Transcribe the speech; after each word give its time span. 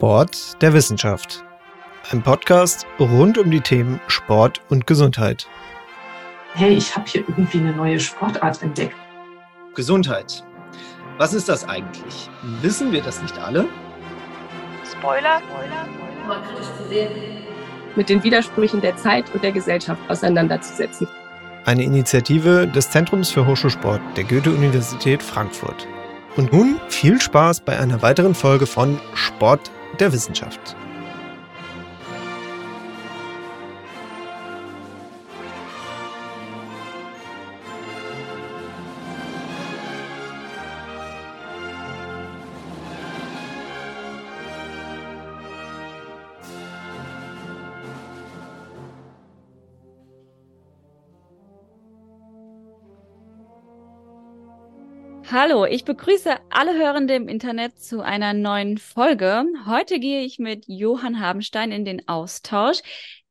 Sport 0.00 0.62
der 0.62 0.72
Wissenschaft. 0.72 1.44
Ein 2.10 2.22
Podcast 2.22 2.86
rund 2.98 3.36
um 3.36 3.50
die 3.50 3.60
Themen 3.60 4.00
Sport 4.06 4.62
und 4.70 4.86
Gesundheit. 4.86 5.46
Hey, 6.54 6.72
ich 6.72 6.96
habe 6.96 7.04
hier 7.06 7.22
irgendwie 7.28 7.58
eine 7.58 7.74
neue 7.74 8.00
Sportart 8.00 8.62
entdeckt. 8.62 8.96
Gesundheit. 9.74 10.42
Was 11.18 11.34
ist 11.34 11.50
das 11.50 11.68
eigentlich? 11.68 12.30
Wissen 12.62 12.92
wir 12.92 13.02
das 13.02 13.20
nicht 13.20 13.36
alle? 13.36 13.68
Spoiler. 14.90 15.42
Spoiler. 15.50 15.86
Mit 17.94 18.08
den 18.08 18.24
Widersprüchen 18.24 18.80
der 18.80 18.96
Zeit 18.96 19.26
und 19.34 19.44
der 19.44 19.52
Gesellschaft 19.52 20.00
auseinanderzusetzen. 20.08 21.08
Eine 21.66 21.82
Initiative 21.82 22.66
des 22.66 22.88
Zentrums 22.88 23.28
für 23.28 23.46
Hochschulsport 23.46 24.00
der 24.16 24.24
Goethe-Universität 24.24 25.22
Frankfurt. 25.22 25.86
Und 26.36 26.54
nun 26.54 26.80
viel 26.88 27.20
Spaß 27.20 27.60
bei 27.60 27.78
einer 27.78 28.00
weiteren 28.00 28.34
Folge 28.34 28.64
von 28.64 28.98
Sport 29.12 29.70
der 29.98 30.12
Wissenschaft. 30.12 30.76
Hallo, 55.32 55.64
ich 55.64 55.84
begrüße 55.84 56.34
alle 56.50 56.76
Hörende 56.76 57.14
im 57.14 57.28
Internet 57.28 57.78
zu 57.80 58.00
einer 58.00 58.32
neuen 58.32 58.78
Folge. 58.78 59.44
Heute 59.64 60.00
gehe 60.00 60.22
ich 60.24 60.40
mit 60.40 60.64
Johann 60.66 61.20
Habenstein 61.20 61.70
in 61.70 61.84
den 61.84 62.08
Austausch. 62.08 62.78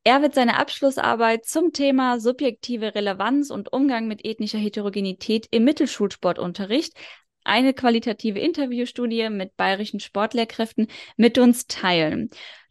Er 0.06 0.22
wird 0.22 0.34
seine 0.34 0.58
Abschlussarbeit 0.58 1.46
zum 1.46 1.74
Thema 1.74 2.22
subjektive 2.22 2.96
Relevanz 2.96 3.50
und 3.50 3.74
Umgang 3.74 4.08
mit 4.08 4.24
ethnischer 4.24 4.60
Heterogenität 4.60 5.48
im 5.52 5.66
Mittelschulsportunterricht, 5.66 6.94
eine 7.44 7.74
qualitative 7.74 8.40
Interviewstudie 8.40 9.30
mit 9.30 9.58
bayerischen 9.58 10.00
Sportlehrkräften, 10.00 10.88
mit 11.18 11.38
uns 11.38 11.68
teilen. 11.68 12.30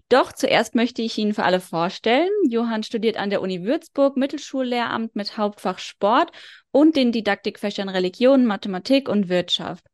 Doch 0.08 0.32
zuerst 0.32 0.74
möchte 0.74 1.02
ich 1.02 1.18
ihn 1.18 1.34
für 1.34 1.44
alle 1.44 1.60
vorstellen. 1.60 2.30
Johann 2.48 2.82
studiert 2.82 3.18
an 3.18 3.28
der 3.28 3.42
Uni 3.42 3.64
Würzburg 3.64 4.16
Mittelschullehramt 4.16 5.14
mit 5.14 5.36
Hauptfach 5.36 5.78
Sport 5.78 6.30
und 6.70 6.96
den 6.96 7.12
Didaktikfächern 7.12 7.90
Religion, 7.90 8.46
Mathematik 8.46 9.08
und 9.08 9.28
Wirtschaft. 9.28 9.84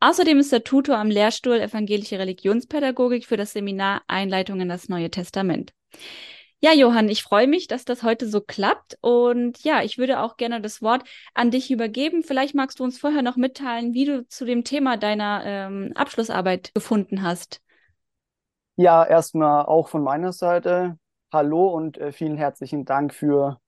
Außerdem 0.00 0.40
ist 0.40 0.52
er 0.52 0.64
Tutor 0.64 0.98
am 0.98 1.10
Lehrstuhl 1.10 1.60
Evangelische 1.60 2.18
Religionspädagogik 2.18 3.24
für 3.24 3.36
das 3.36 3.52
Seminar 3.52 4.02
Einleitung 4.08 4.60
in 4.60 4.68
das 4.68 4.88
Neue 4.88 5.10
Testament. 5.10 5.72
Ja, 6.60 6.72
Johann, 6.72 7.08
ich 7.08 7.22
freue 7.22 7.46
mich, 7.46 7.68
dass 7.68 7.84
das 7.84 8.02
heute 8.02 8.28
so 8.28 8.40
klappt. 8.40 8.98
Und 9.00 9.62
ja, 9.62 9.82
ich 9.84 9.98
würde 9.98 10.20
auch 10.20 10.36
gerne 10.36 10.60
das 10.60 10.82
Wort 10.82 11.04
an 11.34 11.52
dich 11.52 11.70
übergeben. 11.70 12.24
Vielleicht 12.24 12.56
magst 12.56 12.80
du 12.80 12.84
uns 12.84 12.98
vorher 12.98 13.22
noch 13.22 13.36
mitteilen, 13.36 13.94
wie 13.94 14.06
du 14.06 14.26
zu 14.26 14.44
dem 14.44 14.64
Thema 14.64 14.96
deiner 14.96 15.42
ähm, 15.44 15.92
Abschlussarbeit 15.94 16.74
gefunden 16.74 17.22
hast. 17.22 17.60
Ja, 18.76 19.04
erstmal 19.04 19.66
auch 19.66 19.88
von 19.88 20.02
meiner 20.02 20.32
Seite 20.32 20.98
hallo 21.32 21.68
und 21.68 21.98
äh, 21.98 22.12
vielen 22.12 22.36
herzlichen 22.36 22.84
Dank 22.84 23.14
für 23.14 23.60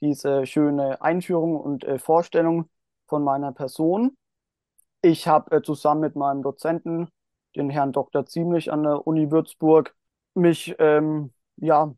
diese 0.00 0.46
schöne 0.46 1.00
Einführung 1.02 1.56
und 1.60 1.84
äh, 1.84 1.98
Vorstellung 1.98 2.68
von 3.08 3.24
meiner 3.24 3.52
Person. 3.52 4.16
Ich 5.02 5.28
habe 5.28 5.56
äh, 5.58 5.62
zusammen 5.62 6.00
mit 6.02 6.16
meinem 6.16 6.42
Dozenten, 6.42 7.08
den 7.56 7.70
Herrn 7.70 7.92
Dr. 7.92 8.26
Ziemlich 8.26 8.72
an 8.72 8.82
der 8.84 9.06
Uni 9.06 9.30
Würzburg, 9.30 9.94
mich 10.34 10.74
ähm, 10.78 11.32
ja 11.56 11.94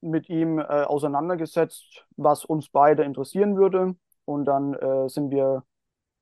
mit 0.00 0.28
ihm 0.28 0.58
äh, 0.60 0.64
auseinandergesetzt, 0.64 2.06
was 2.16 2.44
uns 2.44 2.70
beide 2.70 3.04
interessieren 3.04 3.56
würde. 3.56 3.96
Und 4.24 4.46
dann 4.46 4.74
äh, 4.74 5.08
sind 5.08 5.30
wir 5.30 5.64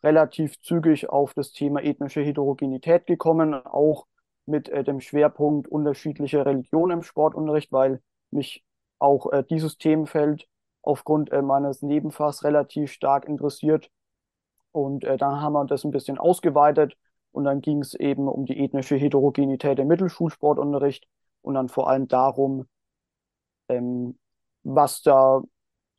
relativ 0.03 0.61
zügig 0.61 1.09
auf 1.11 1.35
das 1.35 1.53
Thema 1.53 1.83
ethnische 1.83 2.23
Heterogenität 2.23 3.07
gekommen, 3.07 3.55
auch 3.55 4.07
mit 4.47 4.69
äh, 4.69 4.85
dem 4.85 5.01
Schwerpunkt 5.01 5.69
unterschiedliche 5.69 6.45
Religionen 6.45 6.99
im 6.99 7.03
Sportunterricht, 7.03 7.73
weil 7.73 8.01
mich 8.31 8.65
auch 8.99 9.33
äh, 9.33 9.45
dieses 9.45 9.79
Themenfeld 9.79 10.49
aufgrund 10.83 11.33
äh, 11.33 11.43
meines 11.43 11.83
Nebenfachs 11.83 12.45
relativ 12.45 12.93
stark 12.93 13.27
interessiert. 13.27 13.91
Und 14.73 15.05
äh, 15.05 15.17
dann 15.17 15.41
haben 15.41 15.53
wir 15.53 15.65
das 15.67 15.85
ein 15.85 15.91
bisschen 15.91 16.19
ausgeweitet 16.19 16.97
und 17.33 17.45
dann 17.45 17.61
ging 17.61 17.81
es 17.81 17.95
eben 17.95 18.29
um 18.29 18.47
die 18.47 18.59
ethnische 18.63 18.97
Heterogenität 18.97 19.79
im 19.79 19.89
Mittelschulsportunterricht 19.89 21.07
und 21.43 21.55
dann 21.55 21.69
vor 21.69 21.89
allem 21.89 22.09
darum, 22.09 22.67
ähm, 23.69 24.19
was 24.63 25.03
da 25.03 25.43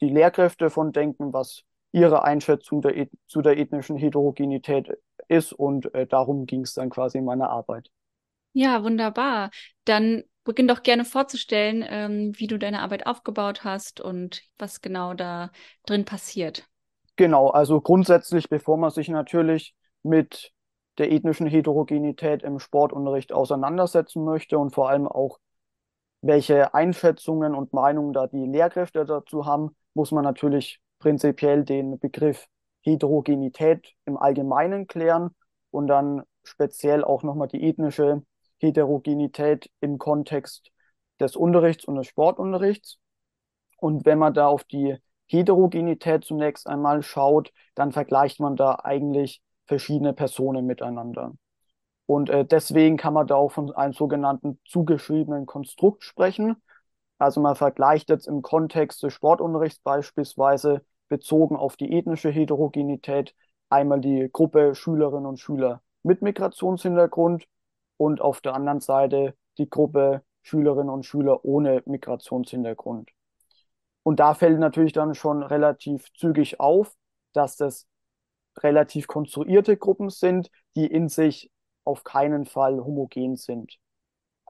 die 0.01 0.09
Lehrkräfte 0.09 0.69
von 0.69 0.91
denken, 0.91 1.33
was 1.33 1.63
ihre 1.91 2.23
Einschätzung 2.23 2.81
der, 2.81 3.07
zu 3.27 3.41
der 3.41 3.57
ethnischen 3.57 3.97
Heterogenität 3.97 4.97
ist 5.27 5.53
und 5.53 5.93
äh, 5.93 6.05
darum 6.05 6.45
ging 6.45 6.61
es 6.61 6.73
dann 6.73 6.89
quasi 6.89 7.19
in 7.19 7.25
meiner 7.25 7.49
Arbeit. 7.49 7.89
Ja, 8.57 8.83
wunderbar. 8.83 9.51
Dann 9.83 10.23
beginn 10.45 10.69
doch 10.69 10.81
gerne 10.81 11.03
vorzustellen, 11.03 11.83
ähm, 11.85 12.31
wie 12.37 12.47
du 12.47 12.57
deine 12.57 12.81
Arbeit 12.81 13.05
aufgebaut 13.05 13.65
hast 13.65 13.99
und 13.99 14.43
was 14.57 14.79
genau 14.79 15.13
da 15.13 15.51
drin 15.85 16.05
passiert. 16.05 16.65
Genau, 17.17 17.49
also 17.49 17.81
grundsätzlich, 17.81 18.47
bevor 18.47 18.77
man 18.77 18.91
sich 18.91 19.09
natürlich 19.09 19.75
mit 20.03 20.53
der 20.97 21.11
ethnischen 21.11 21.47
Heterogenität 21.47 22.43
im 22.43 22.59
Sportunterricht 22.59 23.33
auseinandersetzen 23.33 24.23
möchte 24.23 24.57
und 24.57 24.73
vor 24.73 24.89
allem 24.89 25.05
auch, 25.05 25.37
welche 26.21 26.73
Einschätzungen 26.73 27.53
und 27.53 27.73
Meinungen 27.73 28.13
da 28.13 28.27
die 28.27 28.45
Lehrkräfte 28.45 29.03
dazu 29.03 29.45
haben, 29.45 29.75
muss 29.93 30.11
man 30.11 30.23
natürlich 30.23 30.79
prinzipiell 30.99 31.65
den 31.65 31.99
Begriff 31.99 32.47
Heterogenität 32.83 33.93
im 34.05 34.15
Allgemeinen 34.15 34.87
klären 34.87 35.35
und 35.71 35.87
dann 35.87 36.23
speziell 36.45 37.03
auch 37.03 37.23
nochmal 37.23 37.49
die 37.49 37.67
ethnische 37.67 38.23
Heterogenität 38.59 39.69
im 39.81 39.97
Kontext 39.97 40.71
des 41.19 41.35
Unterrichts 41.35 41.85
und 41.85 41.95
des 41.95 42.07
Sportunterrichts. 42.07 42.99
Und 43.77 44.05
wenn 44.05 44.19
man 44.19 44.33
da 44.33 44.47
auf 44.47 44.63
die 44.63 44.97
Heterogenität 45.27 46.23
zunächst 46.23 46.67
einmal 46.67 47.03
schaut, 47.03 47.51
dann 47.73 47.91
vergleicht 47.91 48.39
man 48.39 48.55
da 48.55 48.75
eigentlich 48.83 49.41
verschiedene 49.65 50.13
Personen 50.13 50.65
miteinander. 50.65 51.33
Und 52.05 52.29
äh, 52.29 52.45
deswegen 52.45 52.97
kann 52.97 53.13
man 53.13 53.27
da 53.27 53.35
auch 53.35 53.51
von 53.51 53.71
einem 53.71 53.93
sogenannten 53.93 54.59
zugeschriebenen 54.65 55.45
Konstrukt 55.45 56.03
sprechen. 56.03 56.55
Also 57.17 57.41
man 57.41 57.55
vergleicht 57.55 58.09
jetzt 58.09 58.27
im 58.27 58.41
Kontext 58.41 59.01
des 59.03 59.13
Sportunterrichts 59.13 59.79
beispielsweise 59.79 60.85
bezogen 61.07 61.55
auf 61.55 61.77
die 61.77 61.97
ethnische 61.97 62.29
Heterogenität 62.29 63.35
einmal 63.69 64.01
die 64.01 64.29
Gruppe 64.31 64.75
Schülerinnen 64.75 65.25
und 65.25 65.39
Schüler 65.39 65.81
mit 66.03 66.21
Migrationshintergrund 66.21 67.45
und 67.97 68.21
auf 68.21 68.41
der 68.41 68.53
anderen 68.53 68.81
Seite 68.81 69.35
die 69.57 69.69
Gruppe 69.69 70.23
Schülerinnen 70.41 70.89
und 70.89 71.05
Schüler 71.05 71.43
ohne 71.43 71.81
Migrationshintergrund. 71.85 73.09
Und 74.03 74.19
da 74.19 74.35
fällt 74.35 74.59
natürlich 74.59 74.93
dann 74.93 75.15
schon 75.15 75.41
relativ 75.41 76.13
zügig 76.13 76.59
auf, 76.59 76.93
dass 77.33 77.57
das 77.57 77.87
relativ 78.59 79.07
konstruierte 79.07 79.77
Gruppen 79.77 80.09
sind, 80.09 80.51
die 80.75 80.85
in 80.85 81.09
sich 81.09 81.51
auf 81.83 82.03
keinen 82.03 82.45
Fall 82.45 82.83
homogen 82.83 83.35
sind. 83.35 83.77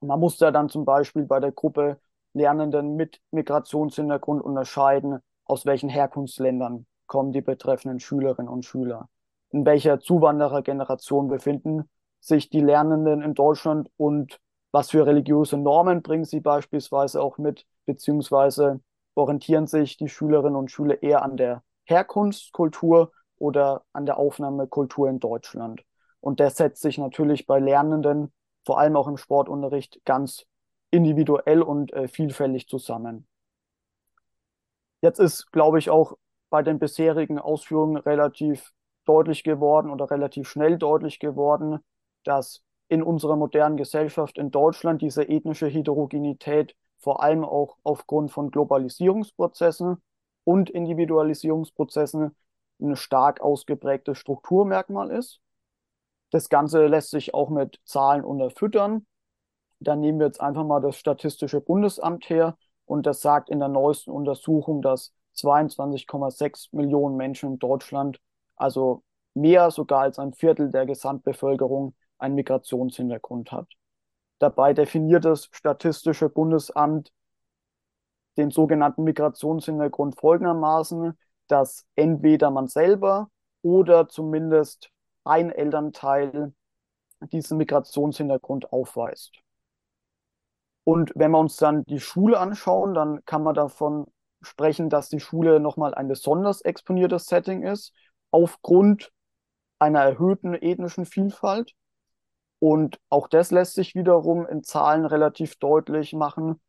Man 0.01 0.19
muss 0.19 0.37
da 0.37 0.51
dann 0.51 0.69
zum 0.69 0.85
Beispiel 0.85 1.23
bei 1.23 1.39
der 1.39 1.51
Gruppe 1.51 1.99
Lernenden 2.33 2.95
mit 2.95 3.21
Migrationshintergrund 3.31 4.43
unterscheiden, 4.43 5.19
aus 5.45 5.65
welchen 5.65 5.89
Herkunftsländern 5.89 6.85
kommen 7.07 7.31
die 7.31 7.41
betreffenden 7.41 7.99
Schülerinnen 8.01 8.49
und 8.49 8.65
Schüler. 8.65 9.09
In 9.51 9.65
welcher 9.65 10.01
Zuwanderergeneration 10.01 11.29
befinden 11.29 11.89
sich 12.19 12.49
die 12.49 12.61
Lernenden 12.61 13.21
in 13.21 13.33
Deutschland 13.33 13.89
und 13.97 14.39
was 14.71 14.91
für 14.91 15.05
religiöse 15.05 15.57
Normen 15.57 16.01
bringen 16.01 16.25
sie 16.25 16.41
beispielsweise 16.41 17.21
auch 17.21 17.37
mit, 17.37 17.65
beziehungsweise 17.85 18.81
orientieren 19.15 19.67
sich 19.67 19.97
die 19.97 20.09
Schülerinnen 20.09 20.55
und 20.55 20.69
Schüler 20.69 21.01
eher 21.01 21.21
an 21.21 21.37
der 21.37 21.63
Herkunftskultur 21.85 23.11
oder 23.37 23.83
an 23.93 24.05
der 24.05 24.17
Aufnahmekultur 24.17 25.07
in 25.09 25.19
Deutschland. 25.19 25.83
Und 26.19 26.39
das 26.39 26.57
setzt 26.57 26.81
sich 26.81 26.97
natürlich 26.97 27.45
bei 27.45 27.59
Lernenden, 27.59 28.33
vor 28.65 28.79
allem 28.79 28.95
auch 28.95 29.07
im 29.07 29.17
Sportunterricht, 29.17 30.03
ganz 30.05 30.45
individuell 30.91 31.61
und 31.61 31.93
äh, 31.93 32.07
vielfältig 32.07 32.67
zusammen. 32.67 33.27
Jetzt 35.01 35.19
ist, 35.19 35.51
glaube 35.51 35.77
ich, 35.79 35.89
auch 35.89 36.17
bei 36.49 36.63
den 36.63 36.79
bisherigen 36.79 37.37
Ausführungen 37.37 37.97
relativ 37.97 38.71
deutlich 39.05 39.43
geworden 39.43 39.91
oder 39.91 40.09
relativ 40.09 40.49
schnell 40.49 40.77
deutlich 40.77 41.19
geworden, 41.19 41.79
dass 42.27 42.61
in 42.87 43.01
unserer 43.01 43.35
modernen 43.35 43.77
Gesellschaft 43.77 44.37
in 44.37 44.51
Deutschland 44.51 45.01
diese 45.01 45.23
ethnische 45.23 45.67
Heterogenität 45.67 46.75
vor 46.99 47.21
allem 47.23 47.43
auch 47.43 47.77
aufgrund 47.83 48.31
von 48.31 48.51
Globalisierungsprozessen 48.51 50.01
und 50.43 50.69
Individualisierungsprozessen 50.69 52.35
ein 52.81 52.95
stark 52.95 53.41
ausgeprägtes 53.41 54.17
Strukturmerkmal 54.17 55.11
ist. 55.11 55.39
Das 56.31 56.49
Ganze 56.49 56.85
lässt 56.87 57.11
sich 57.11 57.33
auch 57.33 57.49
mit 57.49 57.79
Zahlen 57.85 58.23
unterfüttern. 58.23 59.05
Da 59.79 59.95
nehmen 59.95 60.19
wir 60.19 60.27
jetzt 60.27 60.41
einfach 60.41 60.65
mal 60.65 60.81
das 60.81 60.97
Statistische 60.97 61.61
Bundesamt 61.61 62.29
her 62.29 62.57
und 62.85 63.05
das 63.05 63.21
sagt 63.21 63.49
in 63.49 63.59
der 63.59 63.67
neuesten 63.67 64.11
Untersuchung, 64.11 64.81
dass 64.81 65.13
22,6 65.35 66.69
Millionen 66.71 67.17
Menschen 67.17 67.53
in 67.53 67.59
Deutschland, 67.59 68.19
also 68.55 69.03
mehr 69.33 69.69
sogar 69.71 70.01
als 70.01 70.17
ein 70.17 70.33
Viertel 70.33 70.71
der 70.71 70.85
Gesamtbevölkerung, 70.85 71.93
einen 72.17 72.35
Migrationshintergrund 72.35 73.51
hat. 73.51 73.67
Dabei 74.39 74.73
definiert 74.73 75.25
das 75.25 75.49
Statistische 75.51 76.29
Bundesamt 76.29 77.11
den 78.37 78.51
sogenannten 78.51 79.03
Migrationshintergrund 79.03 80.19
folgendermaßen, 80.19 81.17
dass 81.47 81.85
entweder 81.95 82.51
man 82.51 82.67
selber 82.67 83.29
oder 83.61 84.07
zumindest 84.09 84.89
ein 85.23 85.51
Elternteil 85.51 86.53
diesen 87.31 87.57
Migrationshintergrund 87.57 88.71
aufweist. 88.71 89.39
Und 90.83 91.11
wenn 91.15 91.31
wir 91.31 91.39
uns 91.39 91.57
dann 91.57 91.83
die 91.85 91.99
Schule 91.99 92.39
anschauen, 92.39 92.93
dann 92.93 93.25
kann 93.25 93.41
man 93.41 93.55
davon 93.55 94.05
sprechen, 94.41 94.89
dass 94.89 95.09
die 95.09 95.19
Schule 95.19 95.59
nochmal 95.59 95.95
ein 95.95 96.07
besonders 96.07 96.61
exponiertes 96.61 97.25
Setting 97.25 97.63
ist, 97.63 97.93
aufgrund 98.29 99.11
einer 99.79 100.01
erhöhten 100.01 100.53
ethnischen 100.53 101.05
Vielfalt. 101.05 101.73
Und 102.65 102.99
auch 103.11 103.27
das 103.27 103.51
lässt 103.51 103.75
sich 103.75 103.93
wiederum 103.93 104.47
in 104.47 104.63
Zahlen 104.63 105.05
relativ 105.05 105.57
deutlich 105.57 106.13
machen. 106.13 106.59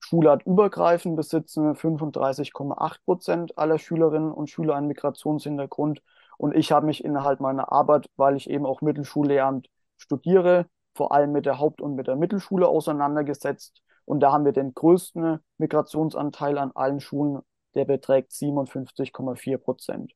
Schulartübergreifend 0.00 1.14
besitzen 1.14 1.74
35,8 1.74 3.04
Prozent 3.04 3.58
aller 3.58 3.78
Schülerinnen 3.78 4.32
und 4.32 4.48
Schüler 4.48 4.76
einen 4.76 4.86
Migrationshintergrund. 4.86 6.02
Und 6.38 6.56
ich 6.56 6.72
habe 6.72 6.86
mich 6.86 7.04
innerhalb 7.04 7.40
meiner 7.40 7.70
Arbeit, 7.70 8.06
weil 8.16 8.36
ich 8.36 8.48
eben 8.48 8.64
auch 8.64 8.80
Mittelschullehramt 8.80 9.68
studiere, 9.98 10.68
vor 10.94 11.12
allem 11.12 11.32
mit 11.32 11.44
der 11.44 11.58
Haupt- 11.58 11.82
und 11.82 11.96
mit 11.96 12.06
der 12.06 12.16
Mittelschule 12.16 12.66
auseinandergesetzt. 12.66 13.82
Und 14.06 14.20
da 14.20 14.32
haben 14.32 14.46
wir 14.46 14.52
den 14.52 14.72
größten 14.72 15.38
Migrationsanteil 15.58 16.56
an 16.56 16.72
allen 16.74 17.00
Schulen, 17.00 17.42
der 17.74 17.84
beträgt 17.84 18.32
57,4 18.32 19.58
Prozent. 19.58 20.14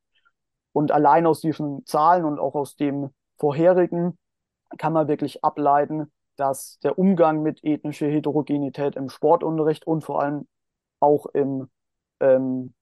Und 0.73 0.91
allein 0.91 1.27
aus 1.27 1.41
diesen 1.41 1.85
Zahlen 1.85 2.25
und 2.25 2.39
auch 2.39 2.55
aus 2.55 2.75
dem 2.75 3.11
vorherigen 3.37 4.17
kann 4.77 4.93
man 4.93 5.07
wirklich 5.07 5.43
ableiten, 5.43 6.11
dass 6.35 6.79
der 6.79 6.97
Umgang 6.97 7.41
mit 7.41 7.63
ethnischer 7.63 8.07
Heterogenität 8.07 8.95
im 8.95 9.09
Sportunterricht 9.09 9.85
und 9.87 10.03
vor 10.03 10.21
allem 10.21 10.47
auch 10.99 11.25
im, 11.27 11.69
ähm, 12.19 12.73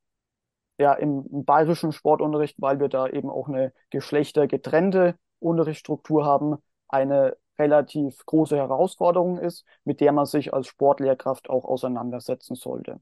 ja, 0.77 0.93
im, 0.93 1.25
im 1.31 1.45
bayerischen 1.45 1.91
Sportunterricht, 1.91 2.61
weil 2.61 2.79
wir 2.79 2.89
da 2.89 3.07
eben 3.07 3.29
auch 3.29 3.47
eine 3.47 3.73
geschlechtergetrennte 3.89 5.15
Unterrichtsstruktur 5.39 6.25
haben, 6.25 6.57
eine 6.87 7.37
relativ 7.57 8.25
große 8.25 8.57
Herausforderung 8.57 9.37
ist, 9.37 9.65
mit 9.85 10.01
der 10.01 10.11
man 10.11 10.25
sich 10.25 10.53
als 10.53 10.67
Sportlehrkraft 10.67 11.49
auch 11.49 11.65
auseinandersetzen 11.65 12.55
sollte. 12.55 12.99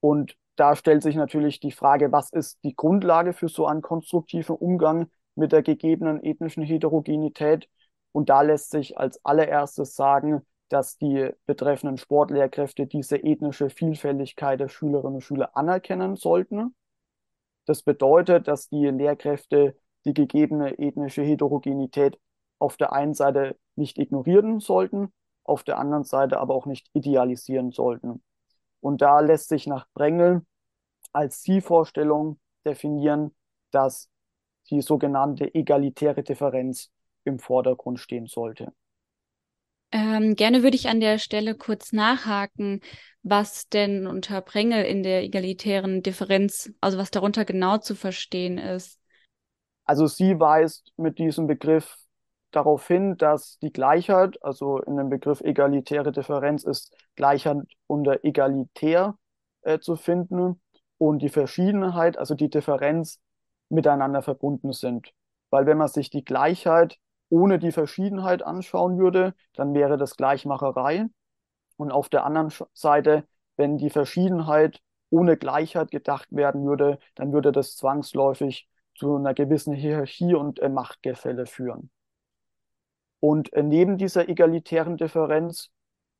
Und 0.00 0.36
da 0.56 0.76
stellt 0.76 1.02
sich 1.02 1.16
natürlich 1.16 1.60
die 1.60 1.72
Frage, 1.72 2.12
was 2.12 2.30
ist 2.30 2.62
die 2.64 2.74
Grundlage 2.74 3.32
für 3.32 3.48
so 3.48 3.66
einen 3.66 3.82
konstruktiven 3.82 4.56
Umgang 4.56 5.10
mit 5.34 5.52
der 5.52 5.62
gegebenen 5.62 6.22
ethnischen 6.22 6.62
Heterogenität? 6.62 7.68
Und 8.12 8.28
da 8.28 8.42
lässt 8.42 8.70
sich 8.70 8.98
als 8.98 9.24
allererstes 9.24 9.94
sagen, 9.94 10.42
dass 10.68 10.96
die 10.96 11.30
betreffenden 11.46 11.98
Sportlehrkräfte 11.98 12.86
diese 12.86 13.16
ethnische 13.16 13.68
Vielfältigkeit 13.68 14.58
der 14.58 14.68
Schülerinnen 14.68 15.16
und 15.16 15.20
Schüler 15.20 15.56
anerkennen 15.56 16.16
sollten. 16.16 16.74
Das 17.66 17.82
bedeutet, 17.82 18.48
dass 18.48 18.68
die 18.68 18.86
Lehrkräfte 18.86 19.76
die 20.04 20.14
gegebene 20.14 20.78
ethnische 20.78 21.22
Heterogenität 21.22 22.18
auf 22.58 22.76
der 22.76 22.92
einen 22.92 23.14
Seite 23.14 23.56
nicht 23.76 23.98
ignorieren 23.98 24.60
sollten, 24.60 25.12
auf 25.44 25.62
der 25.62 25.78
anderen 25.78 26.04
Seite 26.04 26.38
aber 26.38 26.54
auch 26.54 26.66
nicht 26.66 26.88
idealisieren 26.94 27.70
sollten. 27.70 28.22
Und 28.80 29.02
da 29.02 29.20
lässt 29.20 29.48
sich 29.48 29.66
nach 29.66 29.86
Brengel 29.94 30.42
als 31.12 31.42
Zielvorstellung 31.42 32.40
definieren, 32.64 33.34
dass 33.70 34.08
die 34.70 34.80
sogenannte 34.80 35.54
egalitäre 35.54 36.22
Differenz 36.22 36.90
im 37.24 37.38
Vordergrund 37.38 38.00
stehen 38.00 38.26
sollte. 38.26 38.72
Ähm, 39.92 40.36
gerne 40.36 40.62
würde 40.62 40.76
ich 40.76 40.88
an 40.88 41.00
der 41.00 41.18
Stelle 41.18 41.54
kurz 41.54 41.92
nachhaken, 41.92 42.80
was 43.22 43.68
denn 43.68 44.06
unter 44.06 44.40
Prengel 44.40 44.84
in 44.84 45.02
der 45.02 45.22
egalitären 45.22 46.02
Differenz, 46.02 46.72
also 46.80 46.96
was 46.96 47.10
darunter 47.10 47.44
genau 47.44 47.76
zu 47.76 47.94
verstehen 47.94 48.56
ist. 48.56 48.98
Also 49.84 50.06
sie 50.06 50.40
weist 50.40 50.92
mit 50.96 51.18
diesem 51.18 51.46
Begriff 51.46 51.98
darauf 52.52 52.86
hin, 52.86 53.16
dass 53.18 53.58
die 53.58 53.72
Gleichheit, 53.72 54.42
also 54.42 54.78
in 54.78 54.96
dem 54.96 55.10
Begriff 55.10 55.40
egalitäre 55.42 56.12
Differenz 56.12 56.64
ist 56.64 56.94
Gleichheit 57.14 57.58
unter 57.86 58.24
egalitär 58.24 59.16
äh, 59.62 59.78
zu 59.78 59.96
finden 59.96 60.60
und 60.98 61.20
die 61.20 61.28
Verschiedenheit, 61.28 62.16
also 62.16 62.34
die 62.34 62.48
Differenz 62.48 63.20
miteinander 63.72 64.22
verbunden 64.22 64.72
sind. 64.72 65.12
Weil 65.50 65.66
wenn 65.66 65.78
man 65.78 65.88
sich 65.88 66.10
die 66.10 66.24
Gleichheit 66.24 66.98
ohne 67.28 67.58
die 67.58 67.72
Verschiedenheit 67.72 68.42
anschauen 68.42 68.98
würde, 68.98 69.34
dann 69.54 69.74
wäre 69.74 69.96
das 69.96 70.16
Gleichmacherei. 70.16 71.06
Und 71.76 71.90
auf 71.90 72.08
der 72.08 72.24
anderen 72.24 72.52
Seite, 72.74 73.26
wenn 73.56 73.78
die 73.78 73.90
Verschiedenheit 73.90 74.80
ohne 75.10 75.36
Gleichheit 75.36 75.90
gedacht 75.90 76.28
werden 76.30 76.64
würde, 76.64 76.98
dann 77.14 77.32
würde 77.32 77.52
das 77.52 77.76
zwangsläufig 77.76 78.68
zu 78.94 79.16
einer 79.16 79.34
gewissen 79.34 79.74
Hierarchie 79.74 80.34
und 80.34 80.60
äh, 80.60 80.68
Machtgefälle 80.68 81.46
führen. 81.46 81.90
Und 83.20 83.52
äh, 83.52 83.62
neben 83.62 83.98
dieser 83.98 84.28
egalitären 84.28 84.96
Differenz 84.96 85.70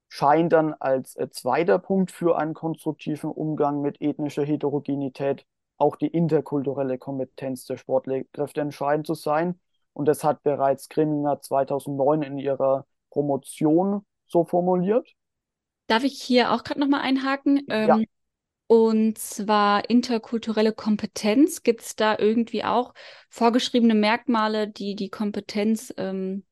scheint 0.08 0.52
dann 0.52 0.75
als 0.75 1.16
äh, 1.16 1.28
zweiter 1.31 1.78
Punkt 1.78 2.10
für 2.10 2.38
einen 2.38 2.54
konstruktiven 2.54 3.31
Umgang 3.31 3.82
mit 3.82 4.00
ethnischer 4.00 4.44
Heterogenität 4.44 5.46
auch 5.82 5.96
die 5.96 6.06
interkulturelle 6.06 6.96
Kompetenz 6.96 7.64
der 7.67 7.76
Sportlehrkräfte 7.76 8.61
entscheidend 8.61 9.06
zu 9.06 9.14
sein. 9.14 9.58
Und 9.93 10.06
das 10.06 10.23
hat 10.23 10.44
bereits 10.44 10.88
Grimminger 10.88 11.40
2009 11.40 12.23
in 12.23 12.38
ihrer 12.38 12.87
Promotion 13.11 14.06
so 14.26 14.44
formuliert. 14.44 15.12
Darf 15.88 16.05
ich 16.05 16.23
hier 16.23 16.52
auch 16.52 16.62
gerade 16.62 16.79
nochmal 16.79 17.00
einhaken? 17.00 17.67
Ähm, 17.69 17.88
ja. 17.88 18.00
Und 18.69 19.19
zwar 19.19 19.90
interkulturelle 19.90 20.73
Kompetenz. 20.73 21.64
Gibt 21.64 21.82
es 21.82 21.96
da 21.96 22.17
irgendwie 22.17 22.64
auch 22.64 22.94
vorgeschriebene 23.28 23.94
Merkmale, 23.94 24.69
die 24.69 24.94
die 24.94 25.11
Kompetenz 25.11 25.93
ähm, 25.96 26.44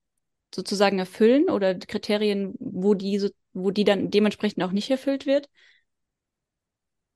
sozusagen 0.53 0.99
erfüllen 0.99 1.49
oder 1.49 1.77
Kriterien, 1.77 2.55
wo 2.59 2.95
die, 2.95 3.31
wo 3.53 3.71
die 3.71 3.85
dann 3.85 4.11
dementsprechend 4.11 4.65
auch 4.65 4.73
nicht 4.73 4.91
erfüllt 4.91 5.25
wird? 5.25 5.49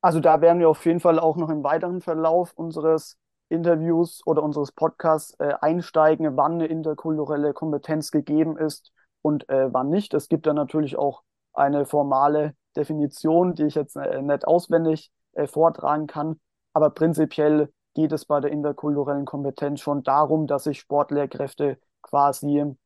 Also 0.04 0.20
da 0.20 0.42
werden 0.42 0.58
wir 0.58 0.68
auf 0.68 0.84
jeden 0.84 1.00
Fall 1.00 1.18
auch 1.18 1.38
noch 1.38 1.48
im 1.48 1.64
weiteren 1.64 2.02
Verlauf 2.02 2.52
unseres 2.56 3.16
Interviews 3.48 4.20
oder 4.26 4.42
unseres 4.42 4.70
Podcasts 4.70 5.34
äh, 5.38 5.54
einsteigen, 5.62 6.36
wann 6.36 6.52
eine 6.52 6.66
interkulturelle 6.66 7.54
Kompetenz 7.54 8.10
gegeben 8.10 8.58
ist 8.58 8.92
und 9.22 9.48
äh, 9.48 9.72
wann 9.72 9.88
nicht. 9.88 10.12
Es 10.12 10.28
gibt 10.28 10.44
da 10.44 10.52
natürlich 10.52 10.98
auch 10.98 11.22
eine 11.54 11.86
formale 11.86 12.54
Definition, 12.76 13.54
die 13.54 13.64
ich 13.64 13.76
jetzt 13.76 13.96
äh, 13.96 14.20
nicht 14.20 14.46
auswendig 14.46 15.10
äh, 15.32 15.46
vortragen 15.46 16.06
kann. 16.06 16.38
Aber 16.74 16.90
prinzipiell 16.90 17.72
geht 17.94 18.12
es 18.12 18.26
bei 18.26 18.40
der 18.40 18.52
interkulturellen 18.52 19.24
Kompetenz 19.24 19.80
schon 19.80 20.02
darum, 20.02 20.46
dass 20.46 20.64
sich 20.64 20.80
Sportlehrkräfte 20.80 21.78
quasi 22.02 22.76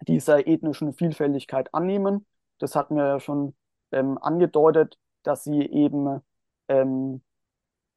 dieser 0.00 0.46
ethnischen 0.46 0.94
Vielfältigkeit 0.94 1.74
annehmen. 1.74 2.24
Das 2.58 2.74
hatten 2.74 2.96
wir 2.96 3.06
ja 3.06 3.20
schon 3.20 3.54
ähm, 3.92 4.16
angedeutet, 4.16 4.96
dass 5.24 5.44
sie 5.44 5.60
eben 5.60 6.22
ähm, 6.68 7.22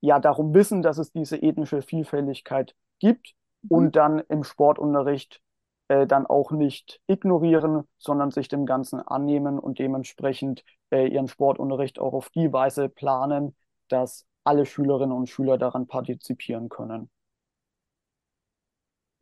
ja 0.02 0.20
darum 0.20 0.54
wissen, 0.54 0.82
dass 0.82 0.98
es 0.98 1.12
diese 1.12 1.38
ethnische 1.38 1.82
Vielfältigkeit 1.82 2.76
gibt 3.00 3.34
mhm. 3.64 3.70
und 3.70 3.96
dann 3.96 4.20
im 4.30 4.44
Sportunterricht 4.44 5.42
äh, 5.88 6.06
dann 6.06 6.26
auch 6.26 6.52
nicht 6.52 7.02
ignorieren, 7.08 7.88
sondern 7.98 8.32
sich 8.32 8.48
dem 8.48 8.66
Ganzen 8.66 9.00
annehmen 9.00 9.60
und 9.60 9.80
dementsprechend 9.80 10.64
äh, 10.92 11.08
ihren 11.08 11.28
Sportunterricht 11.28 12.00
auch 12.00 12.14
auf 12.14 12.30
die 12.30 12.52
Weise 12.52 12.90
planen, 12.90 13.56
dass 13.88 14.26
alle 14.44 14.66
Schülerinnen 14.66 15.16
und 15.16 15.30
Schüler 15.30 15.58
daran 15.58 15.88
partizipieren 15.88 16.70
können. 16.70 17.10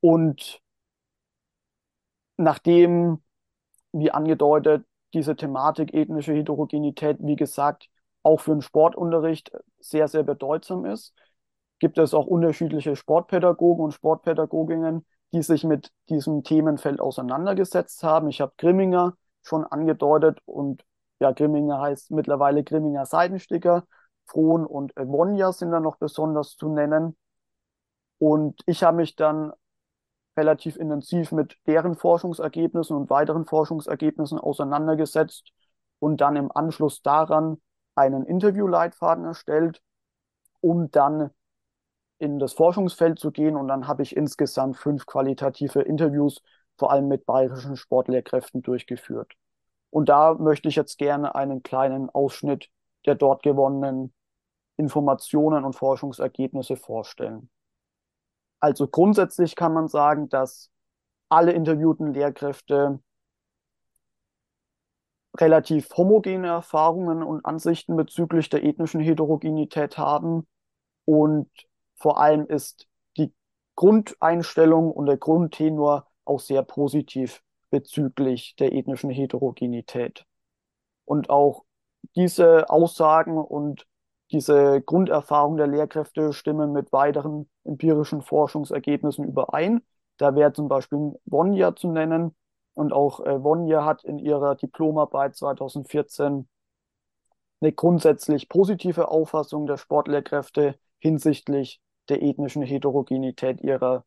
Und 0.02 0.62
nachdem, 2.38 3.24
wie 3.92 4.12
angedeutet, 4.12 4.86
diese 5.14 5.36
Thematik 5.36 5.94
ethnische 5.94 6.34
Heterogenität, 6.34 7.18
wie 7.22 7.36
gesagt, 7.36 7.90
auch 8.25 8.39
für 8.39 8.51
den 8.51 8.62
Sportunterricht 8.62 9.51
sehr, 9.79 10.08
sehr 10.08 10.24
bedeutsam 10.24 10.86
ist. 10.86 11.13
Gibt 11.79 12.00
es 12.00 12.13
auch 12.13 12.25
unterschiedliche 12.25 12.96
Sportpädagogen 12.96 13.86
und 13.86 13.91
Sportpädagoginnen, 13.91 15.05
die 15.32 15.44
sich 15.44 15.63
mit 15.63 15.91
diesem 16.10 16.44
Themenfeld 16.44 17.00
auseinandergesetzt 17.00 18.01
haben. 18.01 18.27
Ich 18.29 18.41
habe 18.41 18.53
Grimminger 18.58 19.15
schon 19.44 19.63
angedeutet 19.63 20.39
und 20.46 20.84
ja, 21.20 21.32
Grimminger 21.34 21.79
heißt 21.79 22.12
mittlerweile 22.12 22.63
Grimminger 22.63 23.05
Seidensticker. 23.05 23.86
Frohn 24.25 24.65
und 24.65 24.94
Wonja 24.96 25.53
sind 25.53 25.70
da 25.70 25.79
noch 25.79 25.98
besonders 25.98 26.55
zu 26.55 26.70
nennen. 26.70 27.15
Und 28.17 28.60
ich 28.65 28.84
habe 28.84 28.98
mich 28.98 29.15
dann 29.15 29.53
relativ 30.36 30.77
intensiv 30.77 31.32
mit 31.32 31.58
deren 31.67 31.96
Forschungsergebnissen 31.96 32.96
und 32.96 33.12
weiteren 33.12 33.46
Forschungsergebnissen 33.46 34.39
auseinandergesetzt 34.39 35.51
und 36.00 36.22
dann 36.22 36.36
im 36.38 36.51
Anschluss 36.51 37.03
daran 37.03 37.62
einen 37.96 38.25
Interviewleitfaden 38.25 39.25
erstellt, 39.25 39.82
um 40.62 40.92
dann 40.92 41.32
in 42.18 42.40
das 42.40 42.54
Forschungsfeld 42.54 43.20
zu 43.20 43.32
gehen. 43.32 43.56
Und 43.56 43.68
dann 43.68 43.88
habe 43.88 44.04
ich 44.04 44.16
insgesamt 44.16 44.78
fünf 44.78 45.06
qualitative 45.06 45.82
Interviews, 45.82 46.42
vor 46.78 46.92
allem 46.92 47.08
mit 47.08 47.25
bayerischen 47.25 47.78
Sportlehrkräften, 47.78 48.62
durchgeführt. 48.62 49.34
Und 49.90 50.10
da 50.10 50.34
möchte 50.34 50.68
ich 50.68 50.75
jetzt 50.75 50.98
gerne 50.98 51.36
einen 51.36 51.64
kleinen 51.64 52.10
Ausschnitt 52.10 52.70
der 53.06 53.16
dort 53.16 53.44
gewonnenen 53.44 54.14
Informationen 54.78 55.64
und 55.64 55.74
Forschungsergebnisse 55.74 56.75
vorstellen. 56.75 57.50
Also 58.60 58.88
grundsätzlich 58.88 59.56
kann 59.56 59.74
man 59.74 59.88
sagen, 59.88 60.28
dass 60.28 60.72
alle 61.30 61.52
interviewten 61.54 62.14
Lehrkräfte 62.14 63.00
relativ 65.39 65.89
homogene 65.96 66.48
Erfahrungen 66.48 67.24
und 67.24 67.46
Ansichten 67.46 67.96
bezüglich 67.96 68.50
der 68.50 68.63
ethnischen 68.63 69.01
Heterogenität 69.01 69.98
haben. 69.98 70.48
Und 71.06 71.50
vor 71.96 72.20
allem 72.20 72.48
ist 72.48 72.88
die 73.18 73.34
Grundeinstellung 73.75 74.92
und 74.92 75.06
der 75.06 75.18
Grundtenor 75.18 76.08
auch 76.25 76.39
sehr 76.39 76.63
positiv 76.63 77.42
bezüglich 77.70 78.56
der 78.58 78.74
ethnischen 78.74 79.10
Heterogenität. 79.10 80.25
Und 81.06 81.30
auch 81.30 81.63
diese 82.15 82.70
Aussagen 82.70 83.38
und 83.38 83.86
diese 84.32 84.82
Grunderfahrung 84.82 85.58
der 85.58 85.68
Lehrkräfte 85.68 86.34
stimmen 86.34 86.72
mit 86.72 86.92
weiteren 86.92 87.50
empirischen 87.63 88.22
Forschungsergebnissen 88.22 89.25
überein. 89.25 89.82
Da 90.18 90.36
wäre 90.36 90.54
zum 90.54 90.68
Beispiel 90.68 91.13
Wonja 91.25 91.75
zu 91.75 91.92
nennen. 91.92 92.36
Und 92.75 92.94
auch 92.94 93.22
äh, 93.22 93.44
Wonja 93.44 93.84
hat 93.84 94.03
in 94.03 94.20
ihrer 94.20 94.55
Diplomarbeit 94.55 95.36
2014 95.36 96.48
eine 97.62 97.72
grundsätzlich 97.72 98.50
positive 98.50 99.08
Auffassung 99.08 99.65
der 99.65 99.77
Sportlehrkräfte 99.77 100.77
hinsichtlich 101.00 101.82
der 102.10 102.22
ethnischen 102.22 102.62
Heterogenität 102.62 103.62
ihrer 103.62 104.05